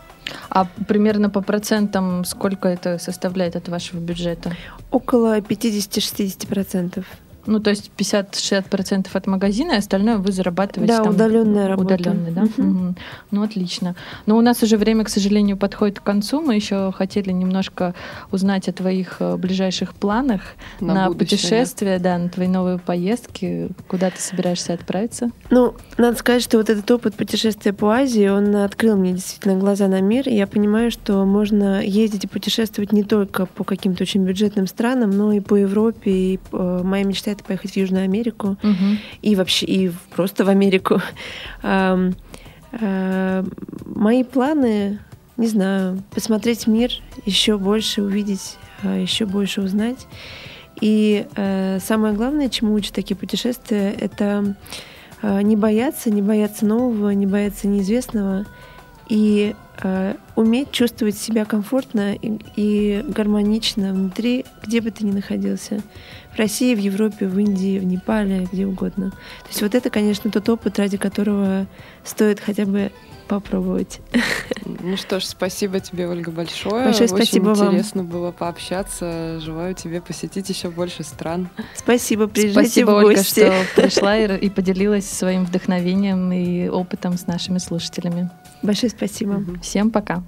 А 0.50 0.66
примерно 0.86 1.30
по 1.30 1.40
процентам 1.40 2.24
сколько 2.24 2.68
это 2.68 2.98
составляет 2.98 3.56
от 3.56 3.68
вашего 3.68 4.00
бюджета? 4.00 4.52
Около 4.90 5.38
50-60%. 5.38 7.04
Ну, 7.48 7.60
то 7.60 7.70
есть 7.70 7.90
50-60% 7.96 9.08
от 9.10 9.26
магазина, 9.26 9.72
и 9.72 9.76
остальное 9.76 10.18
вы 10.18 10.32
зарабатываете 10.32 10.94
да, 10.94 11.02
там... 11.02 11.14
удаленная 11.14 11.66
работа. 11.66 11.94
Удаленный, 11.94 12.30
да? 12.30 12.42
Угу. 12.42 12.62
Угу. 12.62 12.94
Ну, 13.30 13.42
отлично. 13.42 13.96
Но 14.26 14.36
у 14.36 14.42
нас 14.42 14.62
уже 14.62 14.76
время, 14.76 15.04
к 15.04 15.08
сожалению, 15.08 15.56
подходит 15.56 16.00
к 16.00 16.02
концу. 16.02 16.42
Мы 16.42 16.56
еще 16.56 16.92
хотели 16.92 17.32
немножко 17.32 17.94
узнать 18.30 18.68
о 18.68 18.72
твоих 18.74 19.16
э, 19.20 19.36
ближайших 19.38 19.94
планах 19.94 20.42
на, 20.78 21.08
на 21.08 21.12
путешествие, 21.12 21.98
да, 21.98 22.18
на 22.18 22.28
твои 22.28 22.48
новые 22.48 22.78
поездки. 22.78 23.70
Куда 23.86 24.10
ты 24.10 24.20
собираешься 24.20 24.74
отправиться? 24.74 25.30
Ну, 25.48 25.74
надо 25.96 26.18
сказать, 26.18 26.42
что 26.42 26.58
вот 26.58 26.68
этот 26.68 26.90
опыт 26.90 27.14
путешествия 27.14 27.72
по 27.72 27.94
Азии, 27.94 28.28
он 28.28 28.54
открыл 28.56 28.96
мне 28.96 29.14
действительно 29.14 29.56
глаза 29.56 29.88
на 29.88 30.02
мир. 30.02 30.28
И 30.28 30.34
я 30.34 30.46
понимаю, 30.46 30.90
что 30.90 31.24
можно 31.24 31.82
ездить 31.82 32.24
и 32.24 32.28
путешествовать 32.28 32.92
не 32.92 33.04
только 33.04 33.46
по 33.46 33.64
каким-то 33.64 34.02
очень 34.02 34.22
бюджетным 34.24 34.66
странам, 34.66 35.12
но 35.12 35.32
и 35.32 35.40
по 35.40 35.54
Европе. 35.54 36.10
И 36.10 36.40
э, 36.52 36.80
моя 36.84 37.04
мечта 37.04 37.37
это 37.38 37.44
поехать 37.44 37.72
в 37.72 37.76
Южную 37.76 38.04
Америку 38.04 38.56
угу. 38.62 38.98
и 39.22 39.36
вообще 39.36 39.66
и 39.66 39.92
просто 40.14 40.44
в 40.44 40.48
Америку. 40.48 41.00
Мои 43.86 44.24
планы, 44.24 44.98
не 45.36 45.46
знаю, 45.46 46.02
посмотреть 46.10 46.66
мир, 46.66 46.90
еще 47.24 47.56
больше 47.56 48.02
увидеть, 48.02 48.58
а, 48.82 48.96
еще 48.96 49.24
больше 49.26 49.62
узнать. 49.62 50.06
И 50.80 51.26
э, 51.34 51.78
самое 51.80 52.14
главное, 52.14 52.48
чему 52.48 52.74
учат 52.74 52.94
такие 52.94 53.16
путешествия, 53.16 53.90
это 53.92 54.54
э, 55.22 55.42
не 55.42 55.56
бояться, 55.56 56.10
не 56.10 56.22
бояться 56.22 56.64
нового, 56.66 57.10
не 57.10 57.26
бояться 57.26 57.66
неизвестного 57.66 58.46
и 59.08 59.56
э, 59.82 60.14
уметь 60.38 60.70
чувствовать 60.70 61.18
себя 61.18 61.44
комфортно 61.44 62.14
и, 62.14 62.38
и 62.54 63.04
гармонично 63.08 63.92
внутри, 63.92 64.44
где 64.62 64.80
бы 64.80 64.92
ты 64.92 65.04
ни 65.04 65.10
находился. 65.10 65.80
В 66.32 66.38
России, 66.38 66.76
в 66.76 66.78
Европе, 66.78 67.26
в 67.26 67.36
Индии, 67.40 67.80
в 67.80 67.84
Непале, 67.84 68.46
где 68.52 68.64
угодно. 68.64 69.10
То 69.10 69.48
есть 69.48 69.62
вот 69.62 69.74
это, 69.74 69.90
конечно, 69.90 70.30
тот 70.30 70.48
опыт, 70.48 70.78
ради 70.78 70.96
которого 70.96 71.66
стоит 72.04 72.38
хотя 72.38 72.66
бы 72.66 72.92
попробовать. 73.26 74.00
Ну 74.64 74.96
что 74.96 75.18
ж, 75.18 75.24
спасибо 75.24 75.80
тебе, 75.80 76.06
Ольга, 76.06 76.30
большое. 76.30 76.84
Большое 76.84 77.08
спасибо 77.08 77.50
Очень 77.50 77.60
вам. 77.60 77.68
интересно 77.74 78.04
было 78.04 78.30
пообщаться. 78.30 79.40
Желаю 79.40 79.74
тебе 79.74 80.00
посетить 80.00 80.48
еще 80.48 80.70
больше 80.70 81.02
стран. 81.02 81.48
Спасибо, 81.74 82.28
приезжайте 82.28 82.70
спасибо, 82.70 82.90
в 82.90 83.02
гости. 83.02 83.40
Ольга, 83.40 83.64
что 83.64 83.82
пришла 83.82 84.18
и 84.18 84.48
поделилась 84.48 85.08
своим 85.08 85.44
вдохновением 85.44 86.32
и 86.32 86.68
опытом 86.68 87.18
с 87.18 87.26
нашими 87.26 87.58
слушателями. 87.58 88.30
Большое 88.62 88.90
спасибо. 88.90 89.42
Всем 89.62 89.90
пока. 89.90 90.22